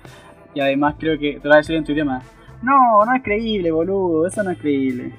y 0.54 0.60
además 0.60 0.96
creo 1.00 1.18
que 1.18 1.40
te 1.40 1.48
lo 1.48 1.50
voy 1.50 1.54
a 1.54 1.58
decir 1.58 1.76
en 1.76 1.86
tu 1.86 1.94
idioma. 1.94 2.22
No, 2.62 3.06
no 3.06 3.16
es 3.16 3.24
creíble, 3.24 3.72
boludo, 3.72 4.28
eso 4.28 4.44
no 4.44 4.52
es 4.52 4.58
creíble. 4.58 5.14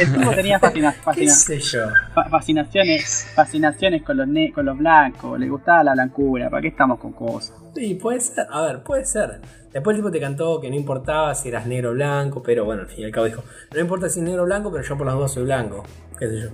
El 0.00 0.12
tipo 0.12 0.30
tenía 0.30 0.58
fascina- 0.60 0.92
¿Qué 0.94 1.00
fascina- 1.02 1.32
sé 1.32 1.58
yo? 1.60 1.86
fa- 2.14 2.28
fascinaciones, 2.28 3.26
fascinaciones 3.34 4.02
con 4.02 4.16
los, 4.16 4.28
ne- 4.28 4.52
con 4.52 4.64
los 4.64 4.78
blancos, 4.78 5.38
le 5.38 5.48
gustaba 5.48 5.82
la 5.84 5.92
blancura, 5.94 6.48
¿para 6.50 6.62
qué 6.62 6.68
estamos 6.68 6.98
con 6.98 7.12
cosas? 7.12 7.56
Sí, 7.74 7.94
puede 7.96 8.20
ser, 8.20 8.46
a 8.50 8.62
ver, 8.62 8.82
puede 8.82 9.04
ser. 9.04 9.40
Después 9.72 9.96
el 9.96 10.02
tipo 10.02 10.12
te 10.12 10.20
cantó 10.20 10.60
que 10.60 10.70
no 10.70 10.76
importaba 10.76 11.34
si 11.34 11.48
eras 11.48 11.66
negro 11.66 11.90
o 11.90 11.94
blanco, 11.94 12.42
pero 12.42 12.64
bueno, 12.64 12.82
al 12.82 12.88
fin 12.88 13.00
y 13.00 13.04
al 13.04 13.10
cabo 13.10 13.26
dijo, 13.26 13.42
no 13.74 13.80
importa 13.80 14.08
si 14.08 14.20
es 14.20 14.24
negro 14.24 14.42
o 14.42 14.46
blanco, 14.46 14.70
pero 14.70 14.84
yo 14.84 14.96
por 14.96 15.06
las 15.06 15.16
dos 15.16 15.32
soy 15.32 15.42
blanco, 15.44 15.82
qué 16.18 16.28
sé 16.28 16.40
yo. 16.42 16.48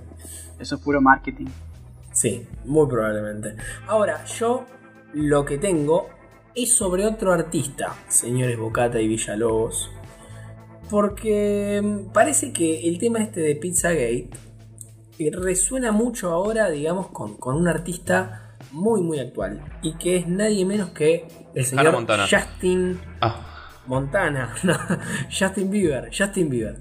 Eso 0.59 0.75
es 0.77 0.81
puro 0.81 1.01
marketing. 1.03 1.47
Sí, 2.13 2.47
muy 2.65 2.89
probablemente. 2.89 3.55
Ahora, 3.87 4.25
yo 4.25 4.65
lo 5.13 5.45
que 5.45 5.59
tengo 5.59 6.09
es 6.55 6.75
sobre 6.75 7.07
otro 7.07 7.33
artista, 7.33 7.95
señores 8.09 8.59
Bocata 8.59 8.99
y 9.01 9.07
Villalobos. 9.09 9.91
Porque 10.91 11.81
mm, 11.83 12.13
parece 12.13 12.53
que 12.53 12.89
el 12.89 12.99
tema 12.99 13.21
este 13.21 13.41
de 13.41 13.55
Pizzagate 13.57 14.31
eh, 15.19 15.31
resuena 15.33 15.93
mucho 15.93 16.31
ahora, 16.33 16.69
digamos, 16.71 17.09
con, 17.09 17.37
con 17.37 17.57
un 17.57 17.69
artista 17.69 18.57
muy, 18.73 19.01
muy 19.03 19.19
actual. 19.21 19.63
Y 19.83 19.95
que 19.95 20.17
es 20.17 20.27
nadie 20.27 20.65
menos 20.65 20.91
que 20.91 21.29
el 21.55 21.65
señor 21.65 21.93
Montana. 21.93 22.27
Justin 22.29 23.01
Ah, 23.21 23.81
Montana. 23.87 24.55
No, 24.63 24.75
Justin 25.31 25.71
Bieber. 25.71 26.11
Justin 26.17 26.49
Bieber. 26.51 26.77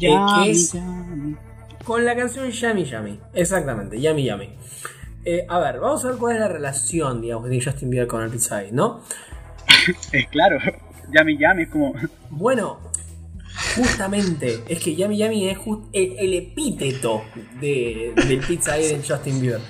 Eh, 0.00 0.08
Yami, 0.08 0.44
que 0.44 0.50
es 0.50 0.72
yami. 0.72 1.36
con 1.84 2.04
la 2.04 2.16
canción 2.16 2.50
Yami 2.50 2.84
Yami. 2.84 3.20
Exactamente, 3.34 4.00
Yami 4.00 4.24
Yami. 4.24 4.48
Eh, 5.24 5.44
a 5.48 5.58
ver, 5.58 5.80
vamos 5.80 6.02
a 6.04 6.08
ver 6.08 6.16
cuál 6.18 6.34
es 6.36 6.40
la 6.40 6.48
relación, 6.48 7.20
digamos, 7.20 7.50
de 7.50 7.62
Justin 7.62 7.90
Bieber 7.90 8.08
con 8.08 8.22
el 8.22 8.30
Pizza 8.30 8.56
Gate, 8.62 8.72
¿no? 8.72 9.02
Es 10.12 10.26
claro, 10.30 10.58
Yami 11.12 11.38
Yami 11.38 11.62
es 11.64 11.68
como. 11.68 11.92
Bueno, 12.30 12.78
justamente, 13.76 14.62
es 14.68 14.80
que 14.80 14.94
Yami 14.94 15.16
Yami 15.16 15.48
es 15.48 15.58
just- 15.58 15.84
el, 15.92 16.34
epíteto 16.34 17.22
de- 17.60 18.12
del 18.28 18.40
Pizza 18.40 18.72
Gate 18.76 18.94
en 18.94 19.02
Justin 19.02 19.40
Bieber. 19.40 19.60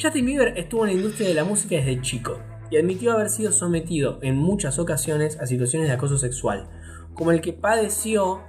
Justin 0.00 0.26
Bieber 0.26 0.54
estuvo 0.58 0.84
en 0.86 0.92
la 0.92 0.96
industria 1.00 1.28
de 1.28 1.34
la 1.34 1.44
música 1.44 1.76
desde 1.76 2.00
chico 2.02 2.38
y 2.70 2.76
admitió 2.76 3.12
haber 3.12 3.30
sido 3.30 3.52
sometido 3.52 4.18
en 4.22 4.36
muchas 4.36 4.78
ocasiones 4.78 5.38
a 5.40 5.46
situaciones 5.46 5.88
de 5.88 5.94
acoso 5.94 6.18
sexual, 6.18 6.68
como 7.14 7.30
el 7.32 7.40
que 7.40 7.52
padeció 7.52 8.40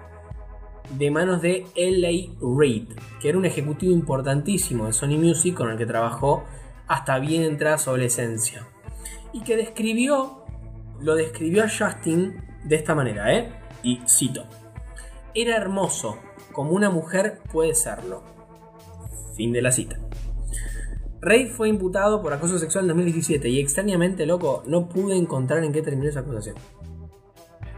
de 0.98 1.12
manos 1.12 1.41
de 1.41 1.65
L.A. 1.75 2.36
Reid, 2.60 2.88
que 3.22 3.29
era 3.29 3.38
un 3.38 3.46
ejecutivo 3.46 3.94
importantísimo 3.94 4.88
de 4.88 4.94
Sony 4.94 5.17
Music 5.17 5.53
con 5.53 5.70
el 5.70 5.77
que 5.77 5.86
trabajó 5.86 6.44
hasta 6.88 7.20
bien 7.20 7.44
entrada 7.44 7.77
su 7.77 7.89
adolescencia. 7.89 8.65
Y 9.34 9.41
que 9.41 9.58
describió, 9.58 10.45
lo 11.02 11.15
describió 11.15 11.63
a 11.65 11.69
Justin 11.69 12.41
de 12.63 12.76
esta 12.76 12.95
manera, 12.95 13.34
¿eh? 13.38 13.52
Y 13.84 14.00
cito. 14.08 14.45
Era 15.39 15.56
hermoso, 15.56 16.17
como 16.52 16.71
una 16.71 16.89
mujer 16.89 17.41
puede 17.54 17.76
serlo. 17.76 18.23
Fin 19.36 19.54
de 19.54 19.62
la 19.62 19.71
cita. 19.71 20.00
Reid 21.21 21.52
fue 21.52 21.69
imputado 21.69 22.23
por 22.23 22.34
acoso 22.34 22.58
sexual 22.58 22.86
en 22.86 22.88
2017 22.88 23.47
y 23.47 23.60
extrañamente, 23.60 24.26
loco, 24.26 24.63
no 24.65 24.89
pude 24.89 25.15
encontrar 25.15 25.63
en 25.63 25.71
qué 25.71 25.84
terminó 25.84 26.10
esa 26.10 26.21
acusación. 26.21 26.56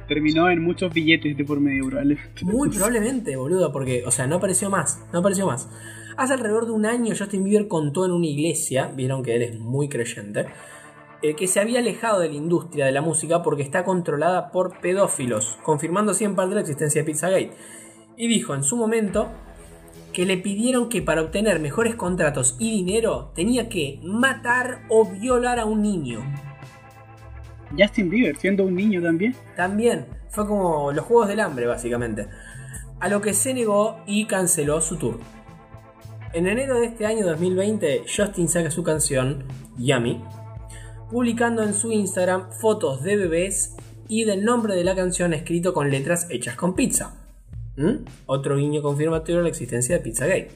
Terminó 0.08 0.50
en 0.50 0.63
muchos 0.63 0.93
billetes 0.93 1.36
de 1.36 1.43
por 1.43 1.60
medio, 1.60 1.88
probablemente. 1.88 2.32
Muy 2.45 2.69
probablemente, 2.69 3.36
boludo, 3.36 3.74
porque, 3.74 4.06
o 4.06 4.12
sea, 4.12 4.26
no 4.26 4.38
apareció 4.38 4.69
más, 4.69 5.02
no 5.12 5.19
apareció 5.19 5.45
más. 5.45 5.67
Hace 6.15 6.36
alrededor 6.36 6.65
de 6.65 6.72
un 6.72 6.86
año 6.86 7.13
Justin 7.13 7.43
Bieber 7.43 7.67
contó 7.67 8.06
en 8.06 8.12
una 8.12 8.26
iglesia, 8.28 8.88
vieron 8.88 9.22
que 9.22 9.36
él 9.36 9.41
es 9.41 9.60
muy 9.60 9.89
creyente, 9.89 10.45
eh, 11.21 11.36
que 11.36 11.47
se 11.47 11.60
había 11.60 11.79
alejado 11.79 12.19
de 12.19 12.29
la 12.29 12.36
industria 12.36 12.86
de 12.86 12.91
la 12.91 13.01
música 13.01 13.43
porque 13.43 13.63
está 13.63 13.84
controlada 13.84 14.51
por 14.51 14.79
pedófilos, 14.79 15.58
confirmando 15.63 16.12
así 16.13 16.23
en 16.23 16.36
parte 16.36 16.55
la 16.55 16.62
existencia 16.62 17.01
de 17.01 17.05
Pizzagate. 17.05 17.51
Y 18.15 18.27
dijo 18.27 18.55
en 18.55 18.63
su 18.63 18.77
momento 18.77 19.29
que 20.13 20.25
le 20.25 20.38
pidieron 20.38 20.89
que 20.89 21.01
para 21.01 21.21
obtener 21.21 21.60
mejores 21.60 21.95
contratos 21.95 22.55
y 22.60 22.71
dinero 22.71 23.32
tenía 23.36 23.69
que 23.69 23.99
matar 24.03 24.86
o 24.89 25.05
violar 25.05 25.60
a 25.60 25.65
un 25.65 25.82
niño. 25.82 26.21
Justin 27.77 28.10
Bieber, 28.10 28.38
siendo 28.38 28.63
un 28.63 28.75
niño 28.75 29.01
también. 29.01 29.36
También 29.55 30.08
fue 30.29 30.47
como 30.47 30.91
los 30.91 31.05
Juegos 31.05 31.27
del 31.27 31.39
Hambre, 31.39 31.65
básicamente. 31.65 32.27
A 32.99 33.10
lo 33.10 33.21
que 33.21 33.34
se 33.34 33.53
negó 33.53 33.99
y 34.05 34.25
canceló 34.25 34.82
su 34.82 34.97
tour. 34.97 35.19
En 36.34 36.47
enero 36.47 36.79
de 36.79 36.88
este 36.88 37.05
año 37.05 37.25
2020, 37.25 38.03
Justin 38.03 38.47
saca 38.47 38.71
su 38.71 38.84
canción 38.84 39.45
Yummy, 39.77 40.21
publicando 41.10 41.63
en 41.63 41.74
su 41.74 41.91
Instagram 41.91 42.52
fotos 42.52 43.04
de 43.04 43.15
bebés 43.15 43.76
y 44.08 44.24
del 44.24 44.43
nombre 44.43 44.76
de 44.76 44.84
la 44.84 44.95
canción 44.95 45.34
escrito 45.34 45.74
con 45.74 45.89
letras 45.89 46.28
hechas 46.30 46.56
con 46.56 46.76
pizza. 46.76 47.15
¿Mm? 47.78 48.06
Otro 48.26 48.58
guiño 48.58 48.82
confirmatorio 48.82 49.38
de 49.38 49.43
la 49.43 49.50
existencia 49.50 49.98
de 49.98 50.04
Pizzagate. 50.04 50.52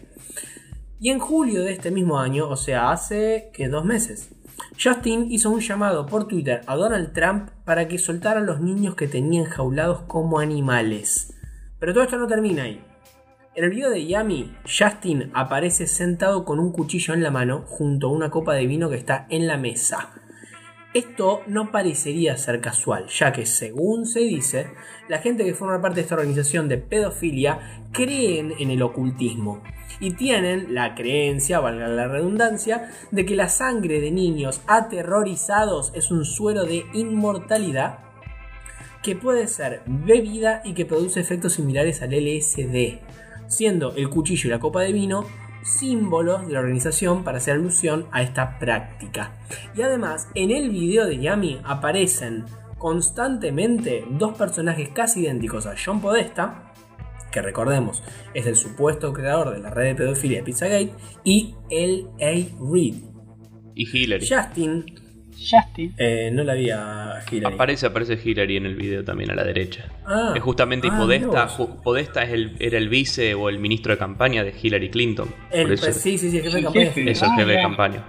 Y 1.00 1.10
en 1.10 1.20
julio 1.20 1.64
de 1.64 1.74
este 1.74 1.92
mismo 1.92 2.20
año, 2.20 2.50
o 2.50 2.56
sea, 2.56 2.92
hace 2.92 3.52
que 3.54 3.68
dos 3.68 3.86
meses, 3.86 4.30
Justin 4.82 5.32
hizo 5.32 5.50
un 5.50 5.60
llamado 5.60 6.06
por 6.06 6.28
Twitter 6.28 6.62
a 6.66 6.76
Donald 6.76 7.14
Trump 7.14 7.50
para 7.66 7.88
que 7.88 7.98
soltara 7.98 8.40
a 8.40 8.44
los 8.44 8.62
niños 8.62 8.96
que 8.96 9.08
tenían 9.08 9.46
jaulados 9.46 10.02
como 10.08 10.40
animales. 10.40 11.34
Pero 11.80 11.94
todo 11.94 12.04
esto 12.04 12.18
no 12.18 12.28
termina 12.28 12.64
ahí. 12.64 12.82
En 13.56 13.66
el 13.66 13.70
video 13.70 13.92
de 13.92 14.08
Yami, 14.08 14.56
Justin 14.64 15.30
aparece 15.34 15.86
sentado 15.86 16.44
con 16.44 16.60
un 16.60 16.72
cuchillo 16.72 17.14
en 17.14 17.22
la 17.22 17.30
mano 17.30 17.64
junto 17.68 18.08
a 18.08 18.12
una 18.12 18.32
copa 18.32 18.56
de 18.56 18.66
vino 18.66 18.90
que 18.90 18.96
está 18.96 19.28
en 19.30 19.46
la 19.46 19.58
mesa. 19.58 20.23
Esto 20.94 21.42
no 21.48 21.72
parecería 21.72 22.38
ser 22.38 22.62
casual, 22.62 23.08
ya 23.08 23.32
que 23.32 23.48
según 23.48 24.06
se 24.06 24.20
dice, 24.20 24.68
la 25.10 25.18
gente 25.18 25.44
que 25.44 25.56
forma 25.56 25.82
parte 25.82 25.96
de 25.96 26.02
esta 26.02 26.14
organización 26.14 26.70
de 26.70 26.78
pedofilia 26.78 27.84
creen 27.92 28.54
en 28.60 28.70
el 28.70 28.84
ocultismo 28.84 29.64
y 30.00 30.12
tienen 30.12 30.76
la 30.76 30.94
creencia, 30.94 31.60
valga 31.60 31.88
la 31.88 32.08
redundancia, 32.08 32.92
de 33.10 33.26
que 33.26 33.36
la 33.36 33.50
sangre 33.50 34.02
de 34.02 34.12
niños 34.12 34.62
aterrorizados 34.68 35.92
es 35.96 36.12
un 36.12 36.26
suero 36.26 36.64
de 36.64 36.86
inmortalidad 36.94 37.98
que 39.02 39.16
puede 39.16 39.48
ser 39.48 39.82
bebida 39.88 40.62
y 40.64 40.74
que 40.74 40.86
produce 40.86 41.20
efectos 41.20 41.54
similares 41.54 42.04
al 42.04 42.12
LSD, 42.12 43.00
siendo 43.48 43.96
el 43.96 44.10
cuchillo 44.10 44.48
y 44.48 44.52
la 44.52 44.60
copa 44.60 44.82
de 44.82 44.94
vino 44.94 45.26
símbolos 45.64 46.48
de 46.48 46.54
la 46.54 46.60
organización 46.60 47.24
para 47.24 47.38
hacer 47.38 47.56
alusión 47.56 48.08
a 48.12 48.22
esta 48.22 48.60
práctica. 48.60 49.34
Y 49.76 49.82
además, 49.82 50.28
en 50.36 50.52
el 50.52 50.70
video 50.70 51.06
de 51.06 51.20
Yami 51.20 51.62
aparecen 51.64 52.46
constantemente 52.78 54.06
dos 54.10 54.38
personajes 54.38 54.90
casi 54.90 55.22
idénticos 55.22 55.66
a 55.66 55.76
John 55.84 56.02
Podesta, 56.02 56.74
que 57.32 57.42
recordemos 57.42 58.04
es 58.34 58.46
el 58.46 58.56
supuesto 58.56 59.14
creador 59.14 59.54
de 59.54 59.60
la 59.60 59.70
red 59.70 59.86
de 59.86 59.96
pedofilia 59.96 60.40
de 60.40 60.44
Pizzagate, 60.44 60.94
y 61.24 61.56
L.A. 61.70 62.32
Reid. 62.72 62.96
y 63.76 63.98
Hillary. 63.98 64.28
Justin, 64.28 64.86
Justin. 65.38 65.94
eh, 65.98 66.30
no 66.34 66.44
la 66.44 66.54
vi 66.54 66.70
a 66.70 67.20
Hillary. 67.30 67.54
Aparece, 67.56 67.86
aparece 67.88 68.20
Hillary 68.24 68.58
en 68.58 68.66
el 68.66 68.76
video 68.76 69.04
también 69.04 69.32
a 69.32 69.36
la 69.36 69.44
derecha. 69.44 69.86
Ah. 70.06 70.34
es 70.36 70.42
justamente 70.42 70.88
y 70.88 70.90
Ah, 70.92 70.98
Podesta, 70.98 71.48
ju- 71.48 71.82
es 72.24 72.32
el, 72.32 72.56
era 72.60 72.78
el 72.78 72.90
vice 72.90 73.34
o 73.36 73.50
el 73.50 73.60
ministro 73.60 73.94
de 73.94 73.98
campaña 74.00 74.44
de 74.44 74.54
Hillary 74.62 74.90
Clinton. 74.90 75.30
El- 75.52 75.64
Por 75.64 75.74
eso, 75.74 75.86
pues, 75.86 75.98
sí, 76.02 76.18
sí, 76.18 76.30
sí, 76.32 76.38
el 76.38 76.44
jefe 76.44 76.54
de 76.56 76.60
El 76.60 76.64
campaña. 76.66 76.86
jefe. 76.86 77.12
eso 77.12 77.26
es 77.26 77.32
Ah, 77.32 77.36
jefe 77.38 77.52
de 77.52 77.62
campaña. 77.62 78.04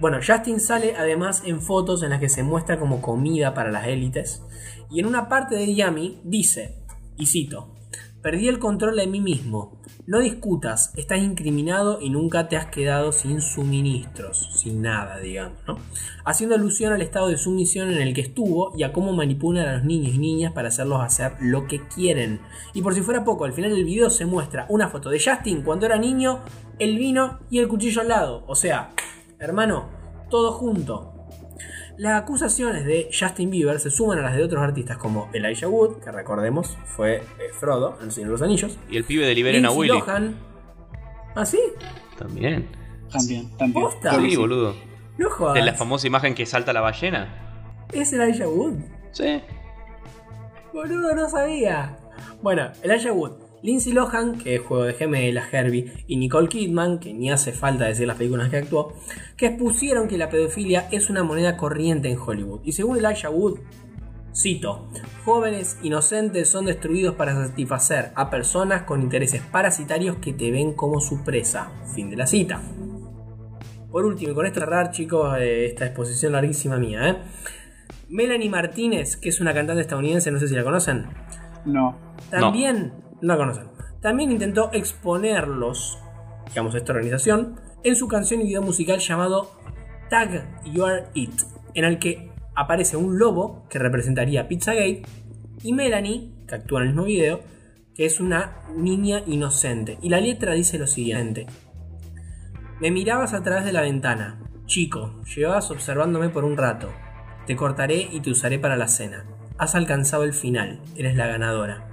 Bueno, 0.00 0.18
Justin 0.24 0.60
sale 0.60 0.94
además 0.96 1.42
en 1.44 1.60
fotos 1.60 2.02
en 2.04 2.10
las 2.10 2.20
que 2.20 2.28
se 2.28 2.42
muestra 2.44 2.78
como 2.78 3.02
comida 3.02 3.52
para 3.54 3.72
las 3.72 3.86
élites. 3.88 4.42
Y 4.90 5.00
en 5.00 5.06
una 5.06 5.28
parte 5.28 5.56
de 5.56 5.74
Yami 5.74 6.20
dice, 6.24 6.76
y 7.16 7.26
cito, 7.26 7.74
Perdí 8.22 8.48
el 8.48 8.58
control 8.58 8.96
de 8.96 9.06
mí 9.06 9.20
mismo. 9.20 9.80
No 10.06 10.18
discutas, 10.18 10.92
estás 10.96 11.18
incriminado 11.18 12.00
y 12.00 12.10
nunca 12.10 12.48
te 12.48 12.56
has 12.56 12.66
quedado 12.66 13.12
sin 13.12 13.40
suministros, 13.40 14.50
sin 14.54 14.82
nada, 14.82 15.18
digamos, 15.18 15.58
¿no? 15.68 15.78
Haciendo 16.24 16.56
alusión 16.56 16.92
al 16.92 17.02
estado 17.02 17.28
de 17.28 17.36
sumisión 17.36 17.92
en 17.92 18.02
el 18.02 18.14
que 18.14 18.22
estuvo 18.22 18.72
y 18.76 18.82
a 18.82 18.92
cómo 18.92 19.12
manipulan 19.12 19.68
a 19.68 19.74
los 19.74 19.84
niños 19.84 20.14
y 20.14 20.18
niñas 20.18 20.52
para 20.52 20.68
hacerlos 20.68 21.00
hacer 21.00 21.36
lo 21.40 21.68
que 21.68 21.86
quieren. 21.86 22.40
Y 22.74 22.82
por 22.82 22.94
si 22.94 23.02
fuera 23.02 23.22
poco, 23.22 23.44
al 23.44 23.52
final 23.52 23.70
del 23.70 23.84
video 23.84 24.10
se 24.10 24.26
muestra 24.26 24.66
una 24.68 24.88
foto 24.88 25.10
de 25.10 25.20
Justin 25.20 25.62
cuando 25.62 25.86
era 25.86 25.98
niño, 25.98 26.40
el 26.78 26.98
vino 26.98 27.38
y 27.50 27.58
el 27.58 27.68
cuchillo 27.68 28.00
al 28.00 28.08
lado. 28.08 28.44
O 28.48 28.56
sea, 28.56 28.90
hermano, 29.38 29.90
todo 30.28 30.52
junto. 30.52 31.17
Las 31.98 32.22
acusaciones 32.22 32.84
de 32.84 33.10
Justin 33.12 33.50
Bieber 33.50 33.80
se 33.80 33.90
suman 33.90 34.20
a 34.20 34.22
las 34.22 34.36
de 34.36 34.44
otros 34.44 34.62
artistas 34.62 34.98
como 34.98 35.28
Elijah 35.32 35.66
Wood, 35.66 35.96
que 35.96 36.12
recordemos 36.12 36.78
fue 36.86 37.16
eh, 37.16 37.22
Frodo 37.58 37.96
en 37.98 38.06
El 38.06 38.12
Señor 38.12 38.28
de 38.28 38.32
los 38.34 38.42
Anillos. 38.42 38.78
Y 38.88 38.96
el 38.96 39.02
pibe 39.02 39.26
de 39.26 39.34
Liberen 39.34 39.66
a 39.66 39.72
Willy. 39.72 39.98
Lohan. 39.98 40.36
¿Ah, 41.34 41.44
sí? 41.44 41.58
También. 42.16 42.68
También, 43.10 43.50
también. 43.56 43.84
Posta. 43.84 44.14
Sí, 44.14 44.36
boludo. 44.36 44.76
No 45.18 45.28
jodas. 45.28 45.54
De 45.54 45.62
la 45.62 45.74
famosa 45.74 46.06
imagen 46.06 46.36
que 46.36 46.46
salta 46.46 46.72
la 46.72 46.82
ballena. 46.82 47.74
¿Es 47.92 48.12
Elijah 48.12 48.46
Wood? 48.46 48.76
Sí. 49.10 49.42
Boludo, 50.72 51.16
no 51.16 51.28
sabía. 51.28 51.98
Bueno, 52.42 52.70
Elijah 52.84 53.12
Wood, 53.12 53.32
Lindsay 53.62 53.92
Lohan, 53.92 54.38
que 54.38 54.56
es 54.56 54.60
Juego 54.60 54.84
de 54.84 54.94
Gemelas, 54.94 55.52
Herbie, 55.52 55.92
y 56.06 56.16
Nicole 56.16 56.48
Kidman, 56.48 56.98
que 56.98 57.12
ni 57.12 57.30
hace 57.30 57.52
falta 57.52 57.86
decir 57.86 58.06
las 58.06 58.16
películas 58.16 58.48
que 58.50 58.58
actuó, 58.58 58.94
que 59.36 59.46
expusieron 59.46 60.08
que 60.08 60.18
la 60.18 60.30
pedofilia 60.30 60.88
es 60.92 61.10
una 61.10 61.24
moneda 61.24 61.56
corriente 61.56 62.08
en 62.08 62.18
Hollywood. 62.18 62.60
Y 62.64 62.72
según 62.72 62.98
Elijah 62.98 63.30
Wood, 63.30 63.58
cito, 64.34 64.88
jóvenes 65.24 65.78
inocentes 65.82 66.48
son 66.48 66.66
destruidos 66.66 67.16
para 67.16 67.34
satisfacer 67.34 68.12
a 68.14 68.30
personas 68.30 68.82
con 68.82 69.02
intereses 69.02 69.42
parasitarios 69.42 70.16
que 70.16 70.32
te 70.32 70.50
ven 70.50 70.74
como 70.74 71.00
su 71.00 71.24
presa. 71.24 71.72
Fin 71.94 72.10
de 72.10 72.16
la 72.16 72.26
cita. 72.26 72.62
Por 73.90 74.04
último, 74.04 74.32
y 74.32 74.34
con 74.34 74.46
esto 74.46 74.60
cerrar, 74.60 74.90
chicos, 74.92 75.36
eh, 75.38 75.66
esta 75.66 75.86
exposición 75.86 76.32
larguísima 76.32 76.76
mía, 76.76 77.08
¿eh? 77.08 77.16
Melanie 78.10 78.48
Martínez, 78.48 79.16
que 79.16 79.30
es 79.30 79.40
una 79.40 79.52
cantante 79.52 79.82
estadounidense, 79.82 80.30
no 80.30 80.38
sé 80.38 80.48
si 80.48 80.54
la 80.54 80.62
conocen. 80.62 81.06
No. 81.64 81.96
También, 82.30 82.92
no, 83.02 83.07
la 83.20 83.36
conocen. 83.36 83.68
También 84.00 84.30
intentó 84.30 84.70
exponerlos, 84.72 85.98
digamos, 86.48 86.74
esta 86.74 86.92
organización, 86.92 87.60
en 87.82 87.96
su 87.96 88.08
canción 88.08 88.40
y 88.40 88.44
video 88.44 88.62
musical 88.62 88.98
llamado 88.98 89.50
Tag 90.10 90.62
Your 90.64 91.08
It, 91.14 91.42
en 91.74 91.84
el 91.84 91.98
que 91.98 92.30
aparece 92.54 92.96
un 92.96 93.18
lobo 93.18 93.66
que 93.68 93.78
representaría 93.78 94.48
Pizzagate 94.48 95.02
y 95.62 95.72
Melanie, 95.72 96.32
que 96.46 96.54
actúa 96.54 96.80
en 96.80 96.88
el 96.88 96.94
mismo 96.94 97.04
video, 97.04 97.40
que 97.94 98.06
es 98.06 98.20
una 98.20 98.62
niña 98.76 99.22
inocente. 99.26 99.98
Y 100.02 100.08
la 100.08 100.20
letra 100.20 100.52
dice 100.52 100.78
lo 100.78 100.86
siguiente. 100.86 101.46
Me 102.80 102.92
mirabas 102.92 103.34
a 103.34 103.42
través 103.42 103.64
de 103.64 103.72
la 103.72 103.82
ventana. 103.82 104.40
Chico, 104.66 105.20
llevabas 105.24 105.70
observándome 105.70 106.28
por 106.28 106.44
un 106.44 106.56
rato. 106.56 106.92
Te 107.46 107.56
cortaré 107.56 108.08
y 108.12 108.20
te 108.20 108.30
usaré 108.30 108.58
para 108.58 108.76
la 108.76 108.86
cena. 108.86 109.24
Has 109.56 109.74
alcanzado 109.74 110.22
el 110.22 110.32
final, 110.32 110.80
eres 110.94 111.16
la 111.16 111.26
ganadora. 111.26 111.87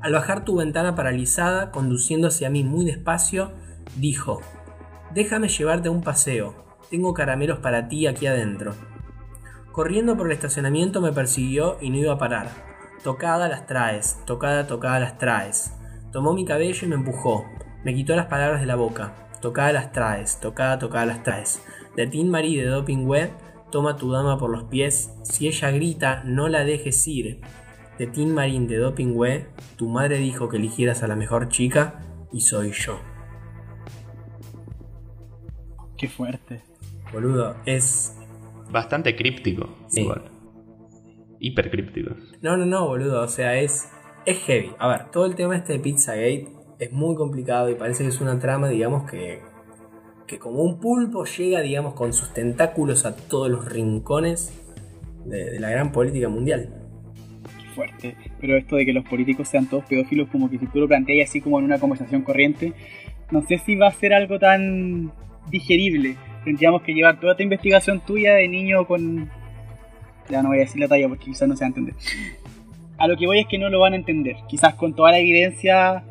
Al 0.00 0.12
bajar 0.12 0.44
tu 0.44 0.56
ventana 0.56 0.94
paralizada, 0.94 1.70
conduciendo 1.70 2.28
hacia 2.28 2.50
mí 2.50 2.62
muy 2.62 2.84
despacio, 2.84 3.50
dijo, 3.96 4.40
Déjame 5.12 5.48
llevarte 5.48 5.88
a 5.88 5.90
un 5.90 6.02
paseo, 6.02 6.54
tengo 6.90 7.14
caramelos 7.14 7.58
para 7.58 7.88
ti 7.88 8.06
aquí 8.06 8.26
adentro. 8.26 8.74
Corriendo 9.72 10.16
por 10.16 10.26
el 10.26 10.32
estacionamiento 10.32 11.00
me 11.00 11.12
persiguió 11.12 11.78
y 11.80 11.90
no 11.90 11.98
iba 11.98 12.12
a 12.14 12.18
parar. 12.18 12.48
Tocada 13.02 13.48
las 13.48 13.66
traes, 13.66 14.18
tocada, 14.24 14.66
tocada 14.66 14.98
las 14.98 15.18
traes. 15.18 15.72
Tomó 16.12 16.32
mi 16.32 16.44
cabello 16.44 16.86
y 16.86 16.88
me 16.88 16.96
empujó. 16.96 17.44
Me 17.84 17.94
quitó 17.94 18.16
las 18.16 18.26
palabras 18.26 18.60
de 18.60 18.66
la 18.66 18.74
boca. 18.76 19.12
Tocada 19.40 19.72
las 19.72 19.92
traes, 19.92 20.40
tocada, 20.40 20.78
tocada 20.78 21.06
las 21.06 21.22
traes. 21.22 21.62
De 21.94 22.06
Tin 22.06 22.30
Marie 22.30 22.62
de 22.62 22.68
Doping 22.68 23.06
Web, 23.06 23.30
toma 23.70 23.96
tu 23.96 24.10
dama 24.10 24.38
por 24.38 24.50
los 24.50 24.64
pies. 24.64 25.12
Si 25.22 25.46
ella 25.46 25.70
grita, 25.70 26.22
no 26.24 26.48
la 26.48 26.64
dejes 26.64 27.06
ir. 27.06 27.40
De 27.98 28.06
Tin 28.06 28.32
Marín 28.32 28.68
de 28.68 28.76
Doping 28.76 29.14
Web, 29.16 29.48
tu 29.76 29.88
madre 29.88 30.18
dijo 30.18 30.48
que 30.48 30.56
eligieras 30.56 31.02
a 31.02 31.08
la 31.08 31.16
mejor 31.16 31.48
chica 31.48 32.00
y 32.32 32.40
soy 32.42 32.70
yo. 32.72 32.98
Qué 35.96 36.08
fuerte. 36.08 36.62
Boludo, 37.12 37.56
es. 37.66 38.16
Bastante 38.70 39.16
críptico, 39.16 39.68
Sí. 39.88 40.02
igual. 40.02 40.30
Hiper 41.40 41.70
críptico. 41.70 42.14
No, 42.42 42.56
no, 42.56 42.66
no, 42.66 42.86
boludo, 42.86 43.22
o 43.22 43.28
sea, 43.28 43.56
es. 43.58 43.88
Es 44.26 44.38
heavy. 44.40 44.72
A 44.78 44.88
ver, 44.88 45.10
todo 45.10 45.26
el 45.26 45.34
tema 45.34 45.56
este 45.56 45.72
de 45.74 45.78
Pizzagate 45.80 46.48
es 46.78 46.92
muy 46.92 47.14
complicado 47.16 47.70
y 47.70 47.74
parece 47.74 48.02
que 48.04 48.10
es 48.10 48.20
una 48.20 48.38
trama, 48.38 48.68
digamos, 48.68 49.10
que. 49.10 49.40
que 50.26 50.38
como 50.38 50.62
un 50.62 50.78
pulpo 50.78 51.24
llega, 51.24 51.60
digamos, 51.60 51.94
con 51.94 52.12
sus 52.12 52.32
tentáculos 52.32 53.06
a 53.06 53.16
todos 53.16 53.50
los 53.50 53.64
rincones 53.64 54.52
de, 55.24 55.50
de 55.52 55.60
la 55.60 55.70
gran 55.70 55.90
política 55.90 56.28
mundial. 56.28 56.87
Fuerte. 57.78 58.16
Pero 58.40 58.56
esto 58.56 58.74
de 58.74 58.84
que 58.84 58.92
los 58.92 59.04
políticos 59.04 59.46
sean 59.48 59.66
todos 59.68 59.84
pedófilos, 59.84 60.28
como 60.30 60.50
que 60.50 60.58
si 60.58 60.66
tú 60.66 60.80
lo 60.80 60.88
planteas 60.88 61.28
así 61.30 61.40
como 61.40 61.60
en 61.60 61.64
una 61.64 61.78
conversación 61.78 62.22
corriente, 62.22 62.72
no 63.30 63.40
sé 63.46 63.58
si 63.58 63.76
va 63.76 63.86
a 63.86 63.92
ser 63.92 64.12
algo 64.12 64.36
tan 64.40 65.12
digerible. 65.48 66.16
Tendríamos 66.44 66.82
que 66.82 66.92
llevar 66.92 67.20
toda 67.20 67.32
esta 67.34 67.44
investigación 67.44 68.00
tuya 68.00 68.34
de 68.34 68.48
niño 68.48 68.84
con... 68.84 69.30
Ya 70.28 70.42
no 70.42 70.48
voy 70.48 70.58
a 70.58 70.60
decir 70.62 70.80
la 70.80 70.88
talla 70.88 71.06
porque 71.08 71.26
quizás 71.26 71.48
no 71.48 71.54
se 71.54 71.60
va 71.60 71.66
a 71.66 71.68
entender. 71.68 71.94
A 72.98 73.06
lo 73.06 73.16
que 73.16 73.26
voy 73.26 73.38
es 73.38 73.46
que 73.46 73.58
no 73.58 73.70
lo 73.70 73.78
van 73.78 73.92
a 73.92 73.96
entender. 73.96 74.34
Quizás 74.48 74.74
con 74.74 74.94
toda 74.96 75.12
la 75.12 75.20
evidencia, 75.20 76.02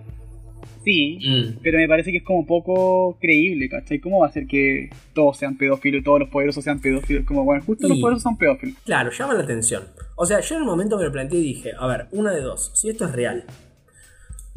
sí, 0.85 1.19
Mm. 1.21 1.59
pero 1.61 1.77
me 1.79 1.87
parece 1.89 2.11
que 2.11 2.19
es 2.19 2.23
como 2.23 2.45
poco 2.45 3.17
creíble, 3.19 3.67
¿cachai? 3.67 3.99
¿Cómo 3.99 4.19
va 4.19 4.27
a 4.27 4.31
ser 4.31 4.47
que 4.47 4.89
todos 5.13 5.37
sean 5.37 5.57
pedófilos 5.57 5.99
y 5.99 6.03
todos 6.05 6.19
los 6.21 6.29
poderosos 6.29 6.63
sean 6.63 6.79
pedófilos? 6.79 7.25
Como, 7.25 7.43
bueno, 7.43 7.61
justo 7.65 7.89
los 7.89 7.99
poderosos 7.99 8.23
son 8.23 8.37
pedófilos. 8.37 8.77
Claro, 8.85 9.11
llama 9.11 9.33
la 9.33 9.41
atención. 9.43 9.83
O 10.19 10.25
sea, 10.25 10.39
yo 10.39 10.55
en 10.55 10.63
un 10.63 10.67
momento 10.67 10.97
me 10.97 11.03
lo 11.03 11.11
planteé 11.11 11.39
y 11.39 11.43
dije, 11.43 11.73
a 11.77 11.85
ver, 11.85 12.07
una 12.11 12.31
de 12.31 12.41
dos, 12.41 12.71
si 12.73 12.89
esto 12.89 13.05
es 13.05 13.11
real. 13.11 13.45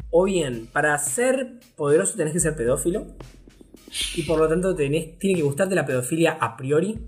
O 0.09 0.23
bien, 0.23 0.65
para 0.73 0.97
ser 0.97 1.59
poderoso 1.75 2.17
tenés 2.17 2.33
que 2.33 2.39
ser 2.39 2.55
pedófilo. 2.55 3.05
Y 4.15 4.23
por 4.23 4.39
lo 4.39 4.47
tanto 4.49 4.73
tiene 4.75 5.17
que 5.19 5.41
gustarte 5.43 5.75
la 5.75 5.85
pedofilia 5.85 6.31
a 6.41 6.57
priori. 6.57 6.99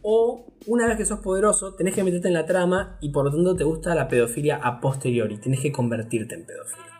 O 0.00 0.46
una 0.66 0.86
vez 0.86 0.96
que 0.96 1.04
sos 1.04 1.20
poderoso, 1.20 1.74
tenés 1.74 1.94
que 1.94 2.02
meterte 2.02 2.28
en 2.28 2.34
la 2.34 2.46
trama 2.46 2.96
y 3.02 3.10
por 3.10 3.26
lo 3.26 3.30
tanto 3.30 3.54
te 3.56 3.64
gusta 3.64 3.94
la 3.94 4.08
pedofilia 4.08 4.56
a 4.56 4.80
posteriori. 4.80 5.36
Tenés 5.36 5.60
que 5.60 5.70
convertirte 5.70 6.34
en 6.34 6.46
pedófilo. 6.46 6.91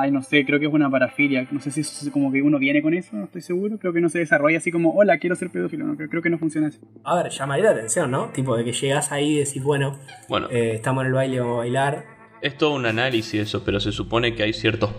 Ay, 0.00 0.12
no 0.12 0.22
sé, 0.22 0.46
creo 0.46 0.60
que 0.60 0.66
es 0.66 0.72
una 0.72 0.88
parafilia. 0.88 1.48
No 1.50 1.58
sé 1.60 1.72
si 1.72 1.80
eso 1.80 2.06
es 2.06 2.12
como 2.12 2.30
que 2.30 2.40
uno 2.40 2.60
viene 2.60 2.80
con 2.82 2.94
eso, 2.94 3.16
no 3.16 3.24
estoy 3.24 3.42
seguro. 3.42 3.78
Creo 3.80 3.92
que 3.92 4.00
no 4.00 4.08
se 4.08 4.20
desarrolla 4.20 4.58
así 4.58 4.70
como, 4.70 4.92
hola, 4.94 5.18
quiero 5.18 5.34
ser 5.34 5.50
pedófilo. 5.50 5.84
No, 5.84 5.96
creo, 5.96 6.08
creo 6.08 6.22
que 6.22 6.30
no 6.30 6.38
funciona 6.38 6.68
así. 6.68 6.78
A 7.02 7.20
ver, 7.20 7.32
llamaría 7.32 7.64
la 7.64 7.70
atención, 7.72 8.08
¿no? 8.08 8.28
Tipo 8.28 8.56
de 8.56 8.62
que 8.64 8.72
llegas 8.72 9.10
ahí 9.10 9.32
y 9.34 9.38
decís, 9.40 9.60
bueno, 9.60 9.98
Bueno, 10.28 10.46
eh, 10.52 10.74
estamos 10.76 11.02
en 11.02 11.08
el 11.08 11.14
baile, 11.14 11.40
vamos 11.40 11.54
a 11.56 11.58
bailar. 11.58 12.04
es 12.40 12.56
todo 12.56 12.76
un 12.76 12.86
análisis 12.86 13.40
eso, 13.40 13.64
pero 13.64 13.80
se 13.80 13.90
supone 13.90 14.36
que 14.36 14.44
hay 14.44 14.52
ciertos. 14.52 14.90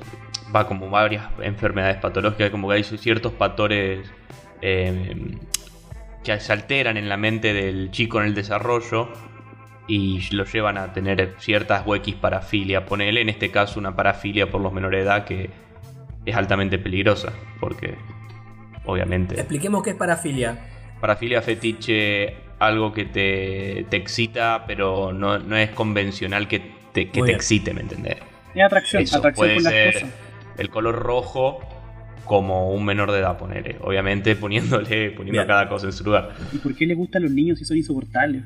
Va 0.54 0.68
como 0.68 0.90
varias 0.90 1.28
enfermedades 1.42 1.96
patológicas, 1.96 2.50
como 2.50 2.68
que 2.68 2.76
hay 2.76 2.84
ciertos 2.84 3.32
factores 3.36 4.06
eh, 4.62 5.38
que 6.26 6.40
se 6.42 6.52
alteran 6.52 6.98
en 6.98 7.08
la 7.08 7.16
mente 7.16 7.54
del 7.54 7.90
chico 7.92 8.20
en 8.20 8.28
el 8.28 8.36
desarrollo 8.36 9.08
y 9.90 10.22
lo 10.36 10.46
llevan 10.46 10.78
a 10.78 10.94
tener 10.94 11.34
ciertas 11.40 11.86
huequis 11.86 12.16
parafilia. 12.16 12.86
Ponele 12.86 13.22
en 13.22 13.30
este 13.30 13.50
caso 13.52 13.80
una 13.80 13.96
parafilia 13.96 14.50
por 14.50 14.62
los 14.62 14.72
menores 14.72 15.00
de 15.00 15.06
edad 15.06 15.26
que 15.26 15.50
es 16.26 16.36
altamente 16.36 16.78
peligrosa, 16.78 17.34
porque 17.60 17.96
obviamente 18.86 19.36
Expliquemos 19.36 19.82
qué 19.84 19.90
es 19.92 19.96
parafilia. 19.96 20.60
parafilia 21.02 21.42
fetiche, 21.42 22.36
algo 22.60 22.94
que 22.94 23.06
te, 23.06 23.86
te 23.90 23.98
excita, 23.98 24.64
pero 24.68 25.12
no, 25.12 25.40
no 25.40 25.58
es 25.58 25.72
convencional 25.72 26.48
que 26.48 26.62
te, 26.94 27.10
que 27.10 27.22
te 27.24 27.32
excite, 27.32 27.74
¿me 27.74 27.82
entendés? 27.82 28.18
Es 28.54 28.64
atracción, 28.64 29.02
Eso 29.04 29.18
atracción 29.18 29.48
puede 29.48 29.54
por 29.56 29.64
las 29.64 29.74
ser 29.74 29.94
cosas. 29.94 30.10
el 30.58 30.70
color 30.70 30.96
rojo 30.96 31.60
como 32.26 32.72
un 32.72 32.86
menor 32.86 33.12
de 33.12 33.20
edad, 33.20 33.38
ponele. 33.40 33.78
Obviamente 33.82 34.36
poniéndole, 34.36 35.10
poniendo 35.12 35.42
Bien. 35.42 35.48
cada 35.48 35.68
cosa 35.68 35.88
en 35.88 35.94
su 35.94 36.04
lugar. 36.04 36.36
¿Y 36.52 36.58
por 36.60 36.76
qué 36.76 36.86
les 36.86 36.96
gustan 36.96 37.24
los 37.24 37.32
niños 37.32 37.58
si 37.58 37.66
son 37.66 37.78
insoportables? 37.78 38.44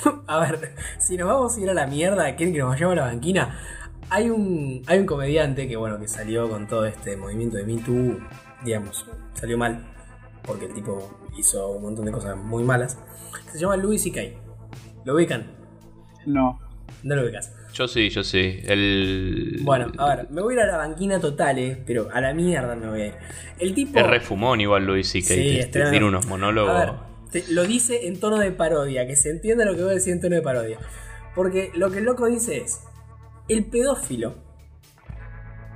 A 0.28 0.40
ver, 0.40 0.76
si 1.00 1.18
nos 1.18 1.28
vamos 1.28 1.58
a 1.58 1.60
ir 1.60 1.70
a 1.70 1.74
la 1.74 1.88
mierda, 1.88 2.36
¿quieren 2.36 2.54
que 2.54 2.60
nos 2.60 2.70
vayamos 2.70 2.94
a 2.94 2.96
la 2.96 3.06
banquina? 3.08 3.60
Hay 4.10 4.30
un, 4.30 4.82
hay 4.88 5.00
un 5.00 5.06
comediante 5.06 5.68
que, 5.68 5.76
bueno, 5.76 6.00
que 6.00 6.08
salió 6.08 6.50
con 6.50 6.68
todo 6.68 6.86
este 6.86 7.16
movimiento 7.16 7.58
de 7.58 7.66
Me 7.66 7.78
Too, 7.82 8.20
digamos, 8.64 9.06
salió 9.34 9.58
mal, 9.58 9.86
porque 10.44 10.66
el 10.66 10.74
tipo 10.74 11.28
hizo 11.38 11.70
un 11.70 11.84
montón 11.84 12.06
de 12.06 12.12
cosas 12.12 12.36
muy 12.38 12.64
malas. 12.64 12.98
Se 13.52 13.60
llama 13.60 13.78
Louis 13.78 14.02
C.K. 14.02 14.22
¿Lo 15.06 15.16
ubican? 15.16 15.52
No. 16.26 16.60
No 17.04 17.16
lo 17.16 17.24
ubicas. 17.24 17.54
Yo 17.74 17.88
sí, 17.88 18.10
yo 18.10 18.24
sí. 18.24 18.60
El. 18.64 19.60
Bueno, 19.62 19.92
a 19.98 20.16
ver, 20.16 20.30
me 20.32 20.42
voy 20.42 20.54
a 20.54 20.58
ir 20.58 20.64
a 20.64 20.72
la 20.72 20.78
banquina 20.78 21.20
total, 21.20 21.60
eh, 21.60 21.82
pero 21.86 22.10
a 22.12 22.20
la 22.20 22.34
mierda 22.34 22.76
me 22.76 22.90
voy 22.90 23.02
a 23.02 23.08
ir. 23.08 23.14
El 23.60 23.74
tipo... 23.74 24.00
Es 24.00 24.08
re 24.08 24.20
fumón 24.20 24.60
igual 24.60 24.86
Luis 24.86 25.08
C.K. 25.10 25.28
Sí, 25.28 25.62
tiene 25.72 26.04
unos 26.04 26.26
monólogos. 26.26 27.09
Te- 27.32 27.46
lo 27.52 27.64
dice 27.64 28.08
en 28.08 28.20
tono 28.20 28.38
de 28.38 28.52
parodia, 28.52 29.06
que 29.08 29.16
se 29.16 29.30
entienda 29.30 29.66
lo 29.66 29.76
que 29.76 29.82
voy 29.84 29.92
a 29.92 29.96
decir 29.96 30.14
en 30.14 30.22
tono 30.22 30.36
de 30.36 30.42
parodia. 30.42 30.80
Porque 31.36 31.72
lo 31.76 31.92
que 31.92 32.00
el 32.00 32.06
loco 32.06 32.26
dice 32.26 32.58
es, 32.58 32.82
el 33.48 33.66
pedófilo 33.66 34.36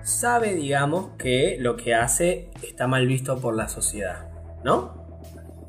sabe, 0.04 0.54
digamos, 0.54 1.12
que 1.18 1.58
lo 1.60 1.78
que 1.78 1.96
hace 1.96 2.52
está 2.62 2.88
mal 2.88 3.08
visto 3.08 3.39
por 3.39 3.56
la 3.56 3.70
sociedad, 3.70 4.30
¿no? 4.63 5.08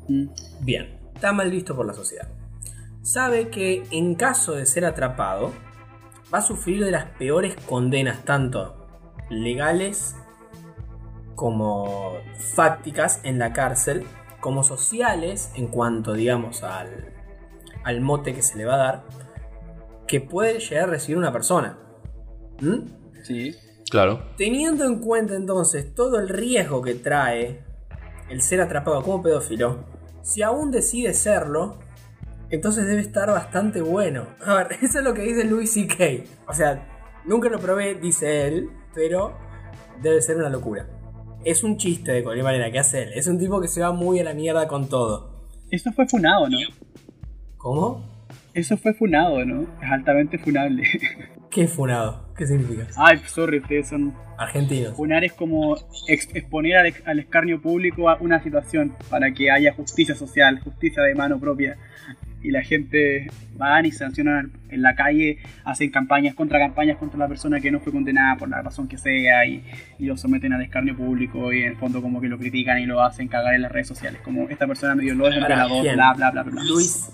Mm. 0.07 0.25
Bien, 0.61 0.99
está 1.13 1.31
mal 1.31 1.49
visto 1.51 1.75
por 1.75 1.85
la 1.85 1.93
sociedad. 1.93 2.27
Sabe 3.01 3.49
que 3.49 3.83
en 3.91 4.15
caso 4.15 4.53
de 4.53 4.65
ser 4.65 4.83
atrapado, 4.85 5.53
va 6.33 6.39
a 6.39 6.41
sufrir 6.41 6.83
de 6.83 6.91
las 6.91 7.05
peores 7.11 7.55
condenas, 7.67 8.25
tanto 8.25 8.87
legales 9.29 10.15
como 11.35 12.13
fácticas 12.55 13.19
en 13.23 13.39
la 13.39 13.53
cárcel, 13.53 14.05
como 14.45 14.63
sociales 14.63 15.49
en 15.55 15.65
cuanto, 15.65 16.13
digamos, 16.13 16.61
al, 16.61 17.11
al 17.83 17.99
mote 18.01 18.35
que 18.35 18.43
se 18.43 18.55
le 18.59 18.65
va 18.65 18.75
a 18.75 18.77
dar, 18.77 19.03
que 20.07 20.21
puede 20.21 20.59
llegar 20.59 20.83
a 20.83 20.91
recibir 20.91 21.17
una 21.17 21.31
persona. 21.31 21.79
¿Mm? 22.61 23.23
Sí. 23.23 23.55
Claro. 23.89 24.21
Teniendo 24.37 24.85
en 24.85 24.99
cuenta 24.99 25.35
entonces 25.35 25.95
todo 25.95 26.19
el 26.19 26.29
riesgo 26.29 26.83
que 26.83 26.93
trae 26.93 27.65
el 28.29 28.43
ser 28.43 28.61
atrapado 28.61 29.01
como 29.01 29.23
pedófilo, 29.23 29.83
si 30.21 30.43
aún 30.43 30.69
decide 30.69 31.15
serlo, 31.15 31.79
Entonces 32.51 32.85
debe 32.85 33.01
estar 33.01 33.27
bastante 33.31 33.81
bueno. 33.81 34.27
A 34.45 34.53
ver, 34.53 34.73
eso 34.83 34.99
es 34.99 35.03
lo 35.03 35.15
que 35.15 35.23
dice 35.23 35.43
Louis 35.45 35.73
C.K. 35.73 36.23
O 36.47 36.53
sea, 36.53 36.87
nunca 37.25 37.49
lo 37.49 37.57
probé, 37.57 37.95
dice 37.95 38.45
él, 38.45 38.69
pero 38.93 39.35
debe 40.03 40.21
ser 40.21 40.37
una 40.37 40.49
locura. 40.49 40.85
Es 41.45 41.63
un 41.63 41.77
chiste 41.77 42.11
de 42.11 42.23
cualquier 42.23 42.43
manera 42.43 42.71
que 42.71 42.79
hace 42.79 43.03
él. 43.03 43.09
Es 43.15 43.27
un 43.27 43.39
tipo 43.39 43.61
que 43.61 43.67
se 43.67 43.79
va 43.81 43.91
muy 43.93 44.19
a 44.19 44.23
la 44.23 44.33
mierda 44.33 44.67
con 44.67 44.89
todo. 44.89 45.47
Eso 45.71 45.91
fue 45.93 46.07
funado, 46.07 46.49
¿no? 46.49 46.57
¿Cómo? 47.57 48.03
Eso 48.53 48.77
fue 48.77 48.93
funado, 48.93 49.43
¿no? 49.45 49.61
Es 49.81 49.91
altamente 49.91 50.37
funable. 50.37 50.83
¿Qué 51.49 51.63
es 51.63 51.71
funado? 51.73 52.33
¿Qué 52.37 52.45
significa? 52.45 52.87
Ay, 52.97 53.19
sorry, 53.27 53.59
ustedes 53.59 53.87
son 53.89 54.13
Argentinos. 54.37 54.95
Funar 54.97 55.23
es 55.23 55.31
como 55.33 55.77
ex- 56.07 56.27
exponer 56.35 56.75
al, 56.77 56.93
al 57.05 57.19
escarnio 57.19 57.61
público 57.61 58.09
a 58.09 58.17
una 58.19 58.43
situación 58.43 58.93
para 59.09 59.31
que 59.33 59.49
haya 59.49 59.73
justicia 59.73 60.15
social, 60.15 60.59
justicia 60.61 61.01
de 61.03 61.15
mano 61.15 61.39
propia. 61.39 61.77
Y 62.45 62.51
la 62.51 62.63
gente 62.63 63.27
van 63.57 63.85
y 63.85 63.91
sancionan 63.91 64.51
en 64.69 64.81
la 64.81 64.95
calle, 64.95 65.39
hacen 65.63 65.89
campañas, 65.89 66.35
contra 66.35 66.59
campañas 66.59 66.97
contra 66.97 67.17
la 67.17 67.27
persona 67.27 67.59
que 67.59 67.71
no 67.71 67.79
fue 67.79 67.91
condenada 67.91 68.35
por 68.37 68.49
la 68.49 68.61
razón 68.61 68.87
que 68.87 68.97
sea 68.97 69.45
y, 69.45 69.63
y 69.99 70.05
lo 70.05 70.17
someten 70.17 70.53
al 70.53 70.61
escarnio 70.61 70.95
público 70.95 71.51
y 71.53 71.63
en 71.63 71.69
el 71.69 71.75
fondo 71.77 72.01
como 72.01 72.21
que 72.21 72.27
lo 72.27 72.37
critican 72.37 72.79
y 72.79 72.85
lo 72.85 73.01
hacen 73.01 73.27
cagar 73.27 73.55
en 73.55 73.63
las 73.63 73.71
redes 73.71 73.87
sociales. 73.87 74.21
Como 74.23 74.49
esta 74.49 74.67
persona 74.67 74.95
me 74.95 75.03
dio 75.03 75.15
lo 75.15 75.27
es 75.27 75.35
bla 75.37 76.13
bla 76.13 76.31
bla 76.31 76.43
bla. 76.43 76.63
Luis. 76.63 77.09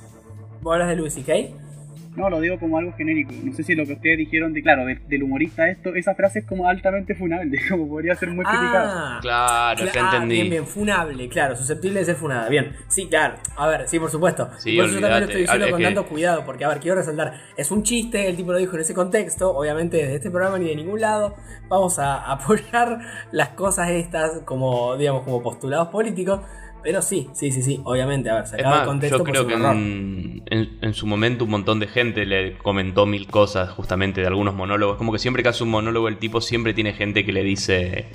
¿Vos 0.61 0.73
hablas 0.73 0.89
de 0.89 0.95
Luis 0.95 1.13
C.K.? 1.13 1.70
No, 2.15 2.29
lo 2.29 2.41
digo 2.41 2.59
como 2.59 2.77
algo 2.77 2.91
genérico. 2.93 3.31
No 3.43 3.53
sé 3.53 3.63
si 3.63 3.73
lo 3.73 3.85
que 3.85 3.93
ustedes 3.93 4.17
dijeron 4.17 4.51
de, 4.51 4.61
claro, 4.61 4.85
de- 4.85 4.99
del 5.07 5.23
humorista 5.23 5.69
esto, 5.69 5.95
esa 5.95 6.13
frase 6.13 6.39
es 6.39 6.45
como 6.45 6.67
altamente 6.67 7.15
funable, 7.15 7.57
como 7.69 7.87
podría 7.87 8.15
ser 8.15 8.29
muy 8.31 8.43
criticada. 8.45 9.15
Ah, 9.15 9.19
Claro, 9.21 9.85
ya 9.85 9.91
ah, 9.95 10.11
entendí. 10.15 10.35
bien, 10.35 10.49
bien, 10.49 10.67
funable, 10.67 11.29
claro, 11.29 11.55
susceptible 11.55 11.99
de 11.99 12.05
ser 12.05 12.15
funada. 12.15 12.49
Bien, 12.49 12.75
sí, 12.89 13.07
claro. 13.07 13.35
A 13.55 13.67
ver, 13.67 13.87
sí, 13.87 13.97
por 13.97 14.09
supuesto. 14.11 14.49
Sí, 14.57 14.75
por 14.75 14.85
eso 14.85 14.95
yo 14.95 15.01
también 15.01 15.19
lo 15.21 15.25
estoy 15.27 15.41
diciendo 15.41 15.65
Ah, 15.65 15.67
es 15.67 15.71
con 15.71 15.79
que- 15.79 15.85
tanto 15.85 16.05
cuidado, 16.05 16.45
porque, 16.45 16.65
a 16.65 16.67
ver, 16.67 16.79
quiero 16.79 16.97
resaltar, 16.97 17.33
es 17.55 17.71
un 17.71 17.83
chiste, 17.83 18.27
el 18.27 18.35
tipo 18.35 18.51
lo 18.51 18.57
dijo 18.57 18.75
en 18.75 18.81
ese 18.81 18.93
contexto, 18.93 19.55
obviamente 19.55 19.97
desde 19.97 20.15
este 20.15 20.29
programa 20.31 20.59
ni 20.59 20.67
de 20.67 20.75
ningún 20.75 20.99
lado 20.99 21.35
vamos 21.69 21.97
a 21.97 22.15
apoyar 22.31 22.99
las 23.31 23.49
cosas 23.49 23.89
estas 23.89 24.39
como, 24.43 24.97
digamos, 24.97 25.23
como 25.23 25.41
postulados 25.41 25.87
políticos, 25.87 26.41
pero 26.83 27.01
sí, 27.01 27.27
sí, 27.33 27.51
sí, 27.51 27.61
sí, 27.61 27.79
obviamente, 27.83 28.29
a 28.29 28.35
ver, 28.35 28.47
sacado 28.47 28.69
más, 28.75 28.85
contexto, 28.87 29.17
yo 29.19 29.23
pues 29.23 29.31
creo 29.39 29.41
es 29.43 29.47
que 29.61 29.67
en, 29.71 30.43
en- 30.47 30.77
en 30.81 30.93
su 30.93 31.05
momento 31.07 31.45
un 31.45 31.51
montón 31.51 31.79
de 31.79 31.87
gente 31.87 32.25
le 32.25 32.57
comentó 32.57 33.05
mil 33.05 33.27
cosas 33.27 33.69
justamente 33.71 34.21
de 34.21 34.27
algunos 34.27 34.53
monólogos. 34.55 34.97
Como 34.97 35.11
que 35.11 35.19
siempre 35.19 35.43
que 35.43 35.49
hace 35.49 35.63
un 35.63 35.69
monólogo 35.69 36.07
el 36.07 36.17
tipo 36.17 36.41
siempre 36.41 36.73
tiene 36.73 36.93
gente 36.93 37.25
que 37.25 37.31
le 37.33 37.43
dice... 37.43 38.05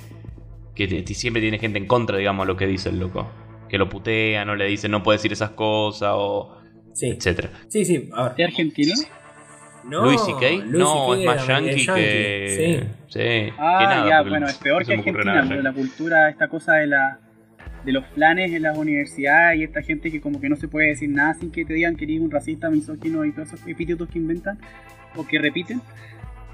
Que 0.75 1.03
siempre 1.07 1.41
tiene 1.41 1.57
gente 1.59 1.79
en 1.79 1.87
contra, 1.87 2.17
digamos, 2.17 2.45
lo 2.45 2.55
que 2.55 2.67
dice 2.67 2.89
el 2.89 2.99
loco. 2.99 3.27
Que 3.67 3.77
lo 3.79 3.89
putea, 3.89 4.45
no 4.45 4.55
le 4.55 4.65
dice 4.65 4.87
no 4.87 5.01
puede 5.03 5.17
decir 5.17 5.33
esas 5.33 5.51
cosas 5.51 6.11
o... 6.13 6.55
Sí, 6.93 7.07
etcétera. 7.09 7.49
sí, 7.67 7.83
sí, 7.85 8.09
a 8.13 8.23
ver. 8.29 8.33
¿Es 8.37 8.47
argentino? 8.47 8.93
No, 9.85 10.03
Luis 10.05 10.19
C.K. 10.21 10.49
Louis 10.65 10.71
No, 10.71 11.13
es 11.15 11.25
más 11.25 11.47
yankee 11.47 11.85
que... 11.85 12.79
Sí. 12.81 12.87
Sí, 13.07 13.19
que 13.19 13.53
Ah, 13.57 13.85
nada, 13.89 14.09
ya, 14.09 14.21
bueno, 14.29 14.47
es 14.47 14.57
peor 14.57 14.81
no 14.81 14.87
que 14.87 14.93
Argentina, 14.95 15.33
nada. 15.35 15.45
pero 15.47 15.61
la 15.61 15.71
cultura, 15.73 16.29
esta 16.29 16.47
cosa 16.49 16.73
de 16.73 16.87
la 16.87 17.19
de 17.87 17.93
los 17.93 18.05
planes 18.07 18.51
en 18.51 18.63
las 18.63 18.77
universidades 18.77 19.61
y 19.61 19.63
esta 19.63 19.81
gente 19.81 20.11
que 20.11 20.19
como 20.19 20.41
que 20.41 20.49
no 20.49 20.57
se 20.57 20.67
puede 20.67 20.89
decir 20.89 21.09
nada 21.09 21.35
sin 21.35 21.51
que 21.51 21.63
te 21.63 21.73
digan 21.73 21.95
que 21.95 22.03
eres 22.03 22.19
un 22.19 22.29
racista, 22.29 22.69
misógino 22.69 23.23
y 23.23 23.31
todos 23.31 23.53
esos 23.53 23.65
epítetos 23.65 24.09
que 24.09 24.19
inventan 24.19 24.59
o 25.15 25.25
que 25.25 25.39
repiten. 25.39 25.79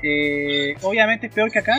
Eh, 0.04 0.76
obviamente 0.84 1.26
es 1.26 1.34
peor 1.34 1.52
que 1.52 1.58
acá. 1.58 1.76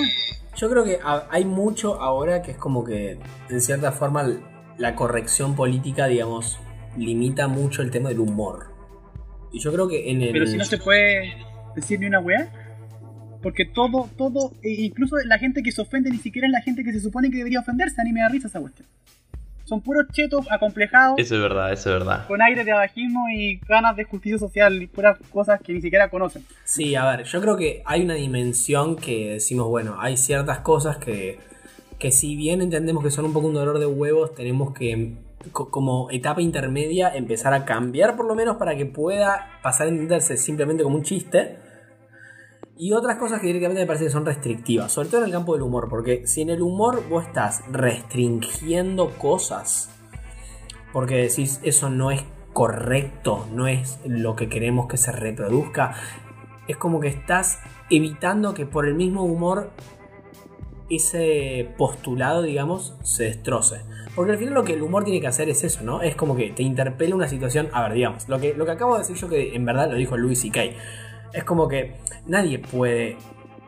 Yo 0.56 0.68
creo 0.68 0.82
que 0.82 0.98
hay 1.30 1.44
mucho 1.44 2.00
ahora 2.00 2.42
que 2.42 2.50
es 2.50 2.56
como 2.56 2.82
que, 2.82 3.16
en 3.48 3.60
cierta 3.60 3.92
forma, 3.92 4.28
la 4.76 4.96
corrección 4.96 5.54
política, 5.54 6.08
digamos, 6.08 6.58
limita 6.96 7.46
mucho 7.46 7.82
el 7.82 7.92
tema 7.92 8.08
del 8.08 8.18
humor. 8.18 8.72
Y 9.52 9.60
yo 9.60 9.72
creo 9.72 9.86
que 9.86 10.10
en 10.10 10.20
el... 10.22 10.32
Pero 10.32 10.48
si 10.48 10.56
no 10.56 10.64
se 10.64 10.78
puede 10.78 11.32
decir 11.76 12.00
ni 12.00 12.06
una 12.06 12.18
weá. 12.18 12.50
Porque 13.40 13.66
todo, 13.66 14.10
todo, 14.16 14.52
e 14.64 14.70
incluso 14.82 15.14
la 15.26 15.38
gente 15.38 15.62
que 15.62 15.70
se 15.70 15.80
ofende 15.80 16.10
ni 16.10 16.18
siquiera 16.18 16.48
es 16.48 16.52
la 16.52 16.62
gente 16.62 16.82
que 16.82 16.92
se 16.92 16.98
supone 16.98 17.30
que 17.30 17.36
debería 17.36 17.60
ofenderse, 17.60 18.00
a 18.00 18.04
mí 18.04 18.12
me 18.12 18.20
da 18.20 18.28
risa 18.28 18.48
esa 18.48 18.58
cuestión. 18.58 18.88
Son 19.64 19.80
puros 19.80 20.06
chetos 20.12 20.46
acomplejados, 20.50 21.14
Eso 21.18 21.36
es 21.36 21.40
verdad, 21.40 21.72
eso 21.72 21.90
es 21.90 21.98
verdad. 22.00 22.26
con 22.26 22.42
aire 22.42 22.64
de 22.64 22.72
abajismo 22.72 23.28
y 23.30 23.58
ganas 23.66 23.96
de 23.96 24.04
justicia 24.04 24.38
social 24.38 24.82
y 24.82 24.86
puras 24.86 25.16
cosas 25.32 25.60
que 25.62 25.72
ni 25.72 25.80
siquiera 25.80 26.08
conocen. 26.10 26.44
Sí, 26.64 26.94
a 26.94 27.04
ver, 27.16 27.24
yo 27.24 27.40
creo 27.40 27.56
que 27.56 27.82
hay 27.86 28.02
una 28.04 28.14
dimensión 28.14 28.96
que 28.96 29.30
decimos, 29.32 29.66
bueno, 29.68 29.96
hay 29.98 30.16
ciertas 30.18 30.58
cosas 30.58 30.98
que, 30.98 31.38
que 31.98 32.10
si 32.10 32.36
bien 32.36 32.60
entendemos 32.60 33.02
que 33.02 33.10
son 33.10 33.24
un 33.24 33.32
poco 33.32 33.46
un 33.46 33.54
dolor 33.54 33.78
de 33.78 33.86
huevos, 33.86 34.34
tenemos 34.34 34.74
que, 34.74 35.14
co- 35.52 35.70
como 35.70 36.10
etapa 36.10 36.42
intermedia, 36.42 37.14
empezar 37.14 37.54
a 37.54 37.64
cambiar 37.64 38.16
por 38.16 38.26
lo 38.26 38.34
menos 38.34 38.56
para 38.58 38.76
que 38.76 38.84
pueda 38.86 39.58
pasar 39.62 39.86
a 39.86 39.90
entenderse 39.90 40.36
simplemente 40.36 40.82
como 40.82 40.96
un 40.96 41.02
chiste. 41.04 41.56
Y 42.76 42.92
otras 42.92 43.18
cosas 43.18 43.40
que 43.40 43.46
directamente 43.46 43.82
me 43.82 43.86
parece 43.86 44.06
que 44.06 44.10
son 44.10 44.26
restrictivas, 44.26 44.90
sobre 44.90 45.08
todo 45.08 45.20
en 45.20 45.26
el 45.26 45.32
campo 45.32 45.54
del 45.54 45.62
humor, 45.62 45.88
porque 45.88 46.26
si 46.26 46.42
en 46.42 46.50
el 46.50 46.60
humor 46.60 47.08
vos 47.08 47.24
estás 47.24 47.62
restringiendo 47.70 49.10
cosas, 49.10 49.90
porque 50.92 51.16
decís 51.16 51.60
eso 51.62 51.88
no 51.88 52.10
es 52.10 52.24
correcto, 52.52 53.46
no 53.52 53.68
es 53.68 54.00
lo 54.04 54.34
que 54.34 54.48
queremos 54.48 54.88
que 54.88 54.96
se 54.96 55.12
reproduzca, 55.12 55.94
es 56.66 56.76
como 56.76 57.00
que 57.00 57.08
estás 57.08 57.60
evitando 57.90 58.54
que 58.54 58.66
por 58.66 58.86
el 58.86 58.94
mismo 58.94 59.22
humor 59.22 59.70
ese 60.90 61.72
postulado, 61.78 62.42
digamos, 62.42 62.94
se 63.02 63.24
destroce. 63.24 63.80
Porque 64.14 64.32
al 64.32 64.38
final 64.38 64.54
lo 64.54 64.64
que 64.64 64.74
el 64.74 64.82
humor 64.82 65.04
tiene 65.04 65.20
que 65.20 65.26
hacer 65.26 65.48
es 65.48 65.64
eso, 65.64 65.82
¿no? 65.82 66.02
Es 66.02 66.14
como 66.14 66.36
que 66.36 66.50
te 66.50 66.62
interpela 66.62 67.14
una 67.14 67.28
situación. 67.28 67.68
A 67.72 67.82
ver, 67.82 67.94
digamos, 67.94 68.28
lo 68.28 68.38
que, 68.38 68.54
lo 68.54 68.64
que 68.64 68.72
acabo 68.72 68.94
de 68.94 69.00
decir 69.00 69.16
yo, 69.16 69.28
que 69.28 69.54
en 69.54 69.64
verdad 69.64 69.90
lo 69.90 69.96
dijo 69.96 70.16
Louis 70.16 70.40
C.K. 70.40 70.62
Es 71.32 71.44
como 71.44 71.66
que 71.66 71.96
nadie 72.26 72.58
puede 72.58 73.16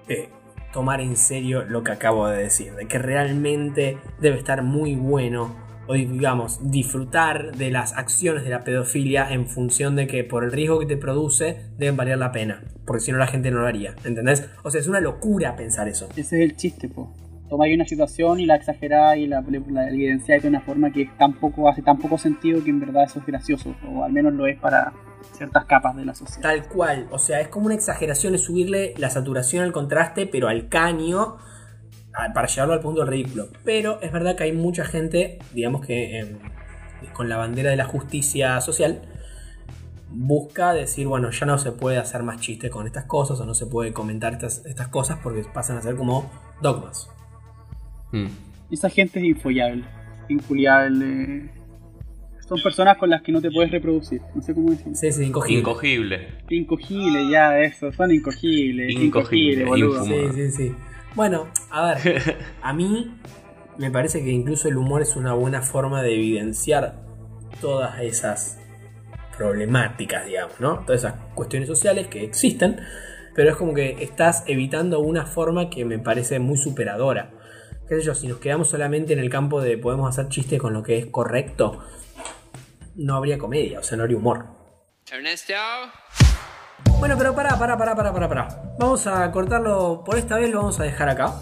eh, 0.08 0.28
tomar 0.72 1.00
en 1.00 1.16
serio 1.16 1.64
lo 1.64 1.82
que 1.82 1.92
acabo 1.92 2.28
de 2.28 2.42
decir. 2.42 2.74
De 2.74 2.86
que 2.86 2.98
realmente 2.98 3.98
debe 4.20 4.38
estar 4.38 4.62
muy 4.62 4.94
bueno. 4.94 5.64
O 5.88 5.94
digamos, 5.94 6.58
disfrutar 6.72 7.56
de 7.56 7.70
las 7.70 7.92
acciones 7.96 8.42
de 8.42 8.50
la 8.50 8.64
pedofilia 8.64 9.32
en 9.32 9.46
función 9.46 9.94
de 9.94 10.08
que 10.08 10.24
por 10.24 10.42
el 10.42 10.50
riesgo 10.50 10.80
que 10.80 10.86
te 10.86 10.96
produce 10.96 11.70
deben 11.78 11.96
valer 11.96 12.18
la 12.18 12.32
pena. 12.32 12.64
Porque 12.84 13.00
si 13.00 13.12
no 13.12 13.18
la 13.18 13.28
gente 13.28 13.52
no 13.52 13.60
lo 13.60 13.68
haría. 13.68 13.94
¿Entendés? 14.04 14.48
O 14.64 14.70
sea, 14.70 14.80
es 14.80 14.88
una 14.88 15.00
locura 15.00 15.54
pensar 15.54 15.86
eso. 15.86 16.08
Ese 16.16 16.42
es 16.42 16.50
el 16.50 16.56
chiste, 16.56 16.88
po. 16.88 17.14
Tomáis 17.48 17.74
una 17.74 17.86
situación 17.86 18.40
y 18.40 18.46
la 18.46 18.56
exageráis 18.56 19.24
y 19.24 19.28
la, 19.28 19.44
la 19.70 19.88
evidenciáis 19.88 20.42
de 20.42 20.48
una 20.48 20.60
forma 20.60 20.90
que 20.92 21.02
es 21.02 21.08
hace 21.68 21.82
tan 21.82 21.98
poco 21.98 22.18
sentido 22.18 22.62
que 22.64 22.70
en 22.70 22.80
verdad 22.80 23.04
eso 23.04 23.20
es 23.20 23.26
gracioso. 23.26 23.74
O 23.88 24.02
al 24.02 24.12
menos 24.12 24.32
lo 24.32 24.46
es 24.46 24.58
para 24.58 24.92
ciertas 25.32 25.64
capas 25.66 25.96
de 25.96 26.04
la 26.04 26.14
sociedad. 26.14 26.42
Tal 26.42 26.68
cual, 26.68 27.06
o 27.10 27.18
sea, 27.18 27.40
es 27.40 27.48
como 27.48 27.66
una 27.66 27.74
exageración 27.74 28.34
es 28.34 28.42
subirle 28.42 28.94
la 28.98 29.10
saturación 29.10 29.64
al 29.64 29.72
contraste, 29.72 30.26
pero 30.26 30.48
al 30.48 30.68
caño, 30.68 31.36
para 32.34 32.46
llevarlo 32.46 32.74
al 32.74 32.80
punto 32.80 33.00
del 33.00 33.08
ridículo. 33.08 33.48
Pero 33.64 34.00
es 34.00 34.12
verdad 34.12 34.36
que 34.36 34.44
hay 34.44 34.52
mucha 34.52 34.84
gente, 34.84 35.38
digamos 35.52 35.86
que 35.86 36.18
em, 36.18 36.38
con 37.12 37.28
la 37.28 37.36
bandera 37.36 37.70
de 37.70 37.76
la 37.76 37.84
justicia 37.84 38.60
social, 38.60 39.02
busca 40.08 40.72
decir, 40.72 41.06
bueno, 41.06 41.30
ya 41.30 41.46
no 41.46 41.58
se 41.58 41.72
puede 41.72 41.98
hacer 41.98 42.22
más 42.22 42.40
chistes 42.40 42.70
con 42.70 42.86
estas 42.86 43.04
cosas, 43.04 43.38
o 43.40 43.46
no 43.46 43.54
se 43.54 43.66
puede 43.66 43.92
comentar 43.92 44.32
estas, 44.32 44.64
estas 44.66 44.88
cosas 44.88 45.18
porque 45.22 45.44
pasan 45.52 45.76
a 45.76 45.82
ser 45.82 45.96
como 45.96 46.30
dogmas. 46.60 47.10
Mm. 48.12 48.26
Esa 48.70 48.90
gente 48.90 49.18
es 49.20 49.24
infollable, 49.24 49.84
inculiable. 50.28 51.50
Son 52.48 52.60
personas 52.62 52.96
con 52.96 53.10
las 53.10 53.22
que 53.22 53.32
no 53.32 53.40
te 53.40 53.50
puedes 53.50 53.70
reproducir. 53.72 54.20
No 54.34 54.40
sé 54.40 54.54
cómo 54.54 54.70
decirlo. 54.70 54.94
Sí, 54.94 55.10
sí, 55.10 55.24
incogible. 55.24 55.60
Incogible. 55.60 56.28
Incogible, 56.48 57.30
ya, 57.30 57.60
eso. 57.60 57.92
Son 57.92 58.12
incogibles. 58.12 58.92
Incogible, 58.94 59.62
Incogible. 59.62 60.32
Sí, 60.32 60.50
sí, 60.50 60.50
sí. 60.50 60.74
Bueno, 61.16 61.48
a 61.70 61.94
ver, 61.94 62.36
a 62.62 62.72
mí 62.72 63.16
me 63.78 63.90
parece 63.90 64.22
que 64.22 64.30
incluso 64.30 64.68
el 64.68 64.76
humor 64.76 65.02
es 65.02 65.16
una 65.16 65.32
buena 65.34 65.62
forma 65.62 66.02
de 66.02 66.14
evidenciar 66.14 67.04
todas 67.60 68.00
esas 68.00 68.58
problemáticas, 69.36 70.26
digamos, 70.26 70.60
¿no? 70.60 70.80
Todas 70.80 71.04
esas 71.04 71.14
cuestiones 71.34 71.68
sociales 71.68 72.06
que 72.08 72.22
existen, 72.22 72.80
pero 73.34 73.50
es 73.50 73.56
como 73.56 73.74
que 73.74 74.02
estás 74.02 74.44
evitando 74.46 75.00
una 75.00 75.26
forma 75.26 75.68
que 75.68 75.84
me 75.84 75.98
parece 75.98 76.38
muy 76.38 76.56
superadora. 76.56 77.32
Qué 77.88 77.96
sé 77.96 78.02
yo, 78.02 78.14
si 78.14 78.26
nos 78.26 78.38
quedamos 78.38 78.68
solamente 78.68 79.12
en 79.12 79.20
el 79.20 79.30
campo 79.30 79.60
de 79.60 79.78
podemos 79.78 80.08
hacer 80.08 80.28
chistes 80.28 80.60
con 80.60 80.72
lo 80.72 80.82
que 80.82 80.98
es 80.98 81.06
correcto, 81.06 81.78
no 82.96 83.14
habría 83.14 83.38
comedia, 83.38 83.78
o 83.78 83.82
sea, 83.82 83.96
no 83.96 84.02
habría 84.02 84.18
humor. 84.18 84.46
Ernesto. 85.10 85.54
Bueno, 86.98 87.14
pero 87.16 87.34
pará, 87.34 87.56
pará, 87.58 87.78
pará, 87.78 87.94
pará, 87.94 88.12
pará, 88.12 88.28
pará. 88.28 88.48
Vamos 88.78 89.06
a 89.06 89.30
cortarlo, 89.30 90.02
por 90.04 90.18
esta 90.18 90.36
vez 90.36 90.50
lo 90.50 90.58
vamos 90.58 90.80
a 90.80 90.82
dejar 90.82 91.08
acá. 91.08 91.38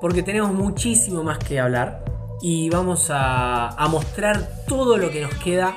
Porque 0.00 0.22
tenemos 0.22 0.52
muchísimo 0.52 1.22
más 1.22 1.38
que 1.38 1.58
hablar. 1.58 2.04
Y 2.42 2.68
vamos 2.68 3.08
a, 3.10 3.68
a 3.68 3.88
mostrar 3.88 4.46
todo 4.66 4.98
lo 4.98 5.10
que 5.10 5.22
nos 5.22 5.34
queda 5.36 5.74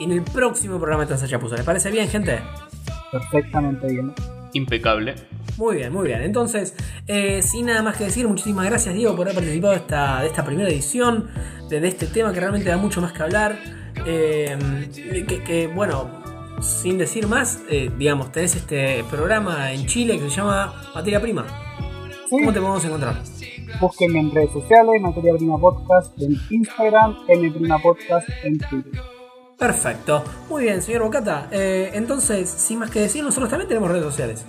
en 0.00 0.12
el 0.12 0.22
próximo 0.22 0.78
programa 0.78 1.02
de 1.02 1.08
Transa 1.08 1.28
Chapuza. 1.28 1.56
¿Les 1.56 1.66
parece 1.66 1.90
bien, 1.90 2.08
gente? 2.08 2.40
Perfectamente 3.12 3.86
bien. 3.88 4.14
Impecable. 4.52 5.14
Muy 5.56 5.76
bien, 5.76 5.92
muy 5.92 6.06
bien. 6.06 6.22
Entonces, 6.22 6.74
eh, 7.06 7.42
sin 7.42 7.66
nada 7.66 7.82
más 7.82 7.96
que 7.96 8.04
decir, 8.04 8.28
muchísimas 8.28 8.64
gracias 8.66 8.94
Diego 8.94 9.16
por 9.16 9.26
haber 9.26 9.34
participado 9.34 9.72
de 9.72 9.80
esta, 9.80 10.20
de 10.20 10.28
esta 10.28 10.44
primera 10.44 10.68
edición, 10.68 11.28
de, 11.68 11.80
de 11.80 11.88
este 11.88 12.06
tema 12.06 12.32
que 12.32 12.40
realmente 12.40 12.68
da 12.68 12.76
mucho 12.76 13.00
más 13.00 13.12
que 13.12 13.22
hablar. 13.22 13.58
Eh, 14.06 14.56
que, 15.26 15.42
que, 15.42 15.66
bueno, 15.66 16.08
sin 16.60 16.98
decir 16.98 17.26
más, 17.26 17.62
eh, 17.68 17.90
digamos, 17.98 18.32
tenés 18.32 18.56
este 18.56 19.04
programa 19.10 19.72
en 19.72 19.86
Chile 19.86 20.18
que 20.18 20.30
se 20.30 20.36
llama 20.36 20.74
Materia 20.94 21.20
Prima. 21.20 21.46
¿Cómo 22.30 22.52
te 22.52 22.60
podemos 22.60 22.84
encontrar? 22.84 23.16
Búsquenme 23.80 24.20
en 24.20 24.30
redes 24.30 24.52
sociales, 24.52 25.00
Materia 25.00 25.34
Prima 25.34 25.58
Podcast 25.58 26.12
en 26.20 26.36
Instagram, 26.50 27.16
M 27.28 27.50
Prima 27.50 27.78
Podcast 27.78 28.28
en 28.44 28.58
Twitter. 28.58 29.17
Perfecto. 29.58 30.24
Muy 30.48 30.62
bien, 30.64 30.80
señor 30.82 31.02
Bocata. 31.02 31.48
Eh, 31.50 31.90
entonces, 31.94 32.48
sin 32.48 32.78
más 32.78 32.90
que 32.90 33.00
decir, 33.00 33.24
nosotros 33.24 33.50
también 33.50 33.68
tenemos 33.68 33.90
redes 33.90 34.04
sociales. 34.04 34.44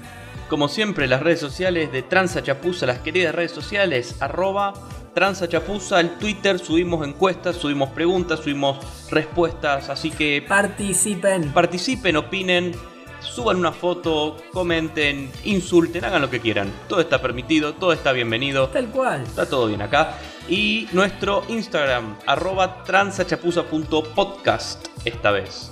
Como 0.48 0.68
siempre, 0.68 1.08
las 1.08 1.22
redes 1.22 1.40
sociales 1.40 1.92
de 1.92 2.04
Transa 2.04 2.44
Chapuza, 2.44 2.86
las 2.86 3.00
queridas 3.00 3.34
redes 3.34 3.52
sociales, 3.52 4.16
arroba 4.20 4.74
Transa 5.16 5.50
Chapuza, 5.50 6.00
el 6.00 6.12
Twitter, 6.18 6.60
subimos 6.60 7.08
encuestas, 7.08 7.56
subimos 7.56 7.90
preguntas, 7.90 8.40
subimos 8.40 8.78
respuestas, 9.10 9.90
así 9.90 10.12
que 10.12 10.44
Participen. 10.48 11.52
participen, 11.54 12.18
opinen, 12.18 12.74
suban 13.20 13.58
una 13.58 13.72
foto, 13.72 14.38
comenten, 14.52 15.32
insulten, 15.44 16.06
hagan 16.06 16.22
lo 16.22 16.30
que 16.30 16.40
quieran. 16.40 16.72
Todo 16.88 17.02
está 17.02 17.20
permitido, 17.22 17.74
todo 17.74 17.94
está 17.94 18.12
bienvenido. 18.12 18.70
Tal 18.70 18.90
cual. 18.90 19.24
Está 19.24 19.48
todo 19.48 19.66
bien 19.68 19.82
acá. 19.82 20.18
Y 20.48 20.88
nuestro 20.94 21.44
Instagram, 21.48 22.18
arroba 22.26 22.84
transachapuza.podcast 22.84 24.89
esta 25.10 25.32
vez. 25.32 25.72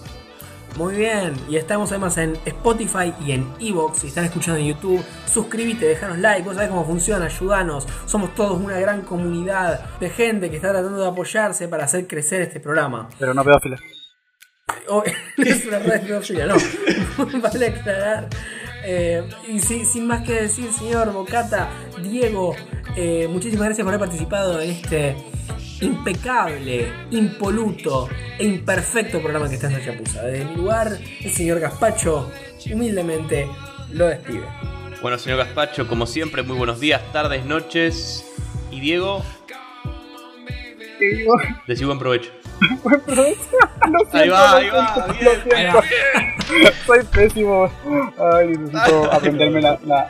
Muy 0.76 0.96
bien, 0.96 1.34
y 1.50 1.56
estamos 1.56 1.90
además 1.92 2.18
en 2.20 2.38
Spotify 2.46 3.12
y 3.26 3.32
en 3.32 3.52
Evox. 3.60 4.00
Si 4.00 4.08
están 4.08 4.26
escuchando 4.26 4.60
en 4.60 4.68
YouTube, 4.68 5.04
suscríbete, 5.26 5.88
dejanos 5.88 6.20
like, 6.20 6.44
vos 6.44 6.54
sabés 6.56 6.70
cómo 6.70 6.86
funciona, 6.86 7.26
ayudanos. 7.26 7.88
Somos 8.06 8.36
todos 8.36 8.60
una 8.62 8.80
gran 8.80 9.02
comunidad 9.02 9.98
de 10.00 10.10
gente 10.12 10.52
que 10.52 10.58
está 10.58 10.70
tratando 10.70 11.02
de 11.02 11.08
apoyarse 11.08 11.68
para 11.68 11.86
hacer 11.86 12.06
crecer 12.06 12.42
este 12.44 12.60
programa. 12.60 13.10
Pero 13.18 13.34
no 13.34 13.44
pedófilos. 13.44 13.80
Oh, 14.90 15.02
no 15.38 15.44
es 15.46 15.66
una 15.66 15.80
red 15.80 16.02
pedofilia, 16.02 16.46
no. 16.46 16.56
vale 17.42 17.68
aclarar. 17.68 18.28
Eh, 18.86 19.28
y 19.48 19.60
si- 19.60 19.84
sin 19.86 20.06
más 20.08 20.24
que 20.26 20.34
decir, 20.44 20.72
señor 20.72 21.12
Bocata, 21.12 21.70
Diego, 22.02 22.54
eh, 22.96 23.28
muchísimas 23.30 23.66
gracias 23.66 23.84
por 23.86 23.94
haber 23.94 24.08
participado 24.08 24.62
en 24.62 24.70
este 24.72 25.16
impecable, 25.82 26.92
impoluto 27.12 28.10
e 28.38 28.46
imperfecto 28.46 29.20
programa 29.22 29.50
que 29.50 29.56
está 29.56 29.68
en 29.68 29.74
la 29.74 29.86
chapuza. 29.86 30.24
Desde 30.24 30.46
mi 30.46 30.56
lugar, 30.56 30.98
el 31.22 31.32
señor 31.32 31.60
Gaspacho 31.60 32.32
humildemente 32.72 33.48
lo 33.92 34.08
despide. 34.08 34.44
Bueno, 35.02 35.18
señor 35.18 35.38
Gaspacho, 35.40 35.88
como 35.88 36.06
siempre, 36.08 36.44
muy 36.44 36.58
buenos 36.58 36.80
días, 36.80 37.02
tardes, 37.14 37.46
noches. 37.46 38.26
Y 38.72 38.80
Diego, 38.80 39.24
¿Qué 41.00 41.06
digo? 41.06 41.36
decí 41.68 41.86
buen 41.86 42.00
provecho. 42.00 42.32
Buen 42.84 43.00
provecho. 43.02 43.40
Siento, 44.10 44.18
Ahí 44.18 44.30
va, 44.30 44.52
lo 44.52 44.58
ahí 44.58 44.70
va, 44.70 45.16
bien. 45.46 46.74
Soy 46.88 47.04
pésimo. 47.04 47.72
Ay, 48.34 48.48
necesito 48.48 49.04
aprenderme 49.14 49.62
la, 49.62 49.80
la. 49.86 50.10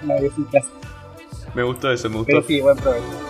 Me 1.54 1.64
gustó 1.64 1.92
eso, 1.92 2.10
me 2.10 2.16
gustó. 2.16 2.28
Pero 2.28 2.44
sí, 2.44 2.62
buen 2.62 2.78
provecho. 2.78 3.27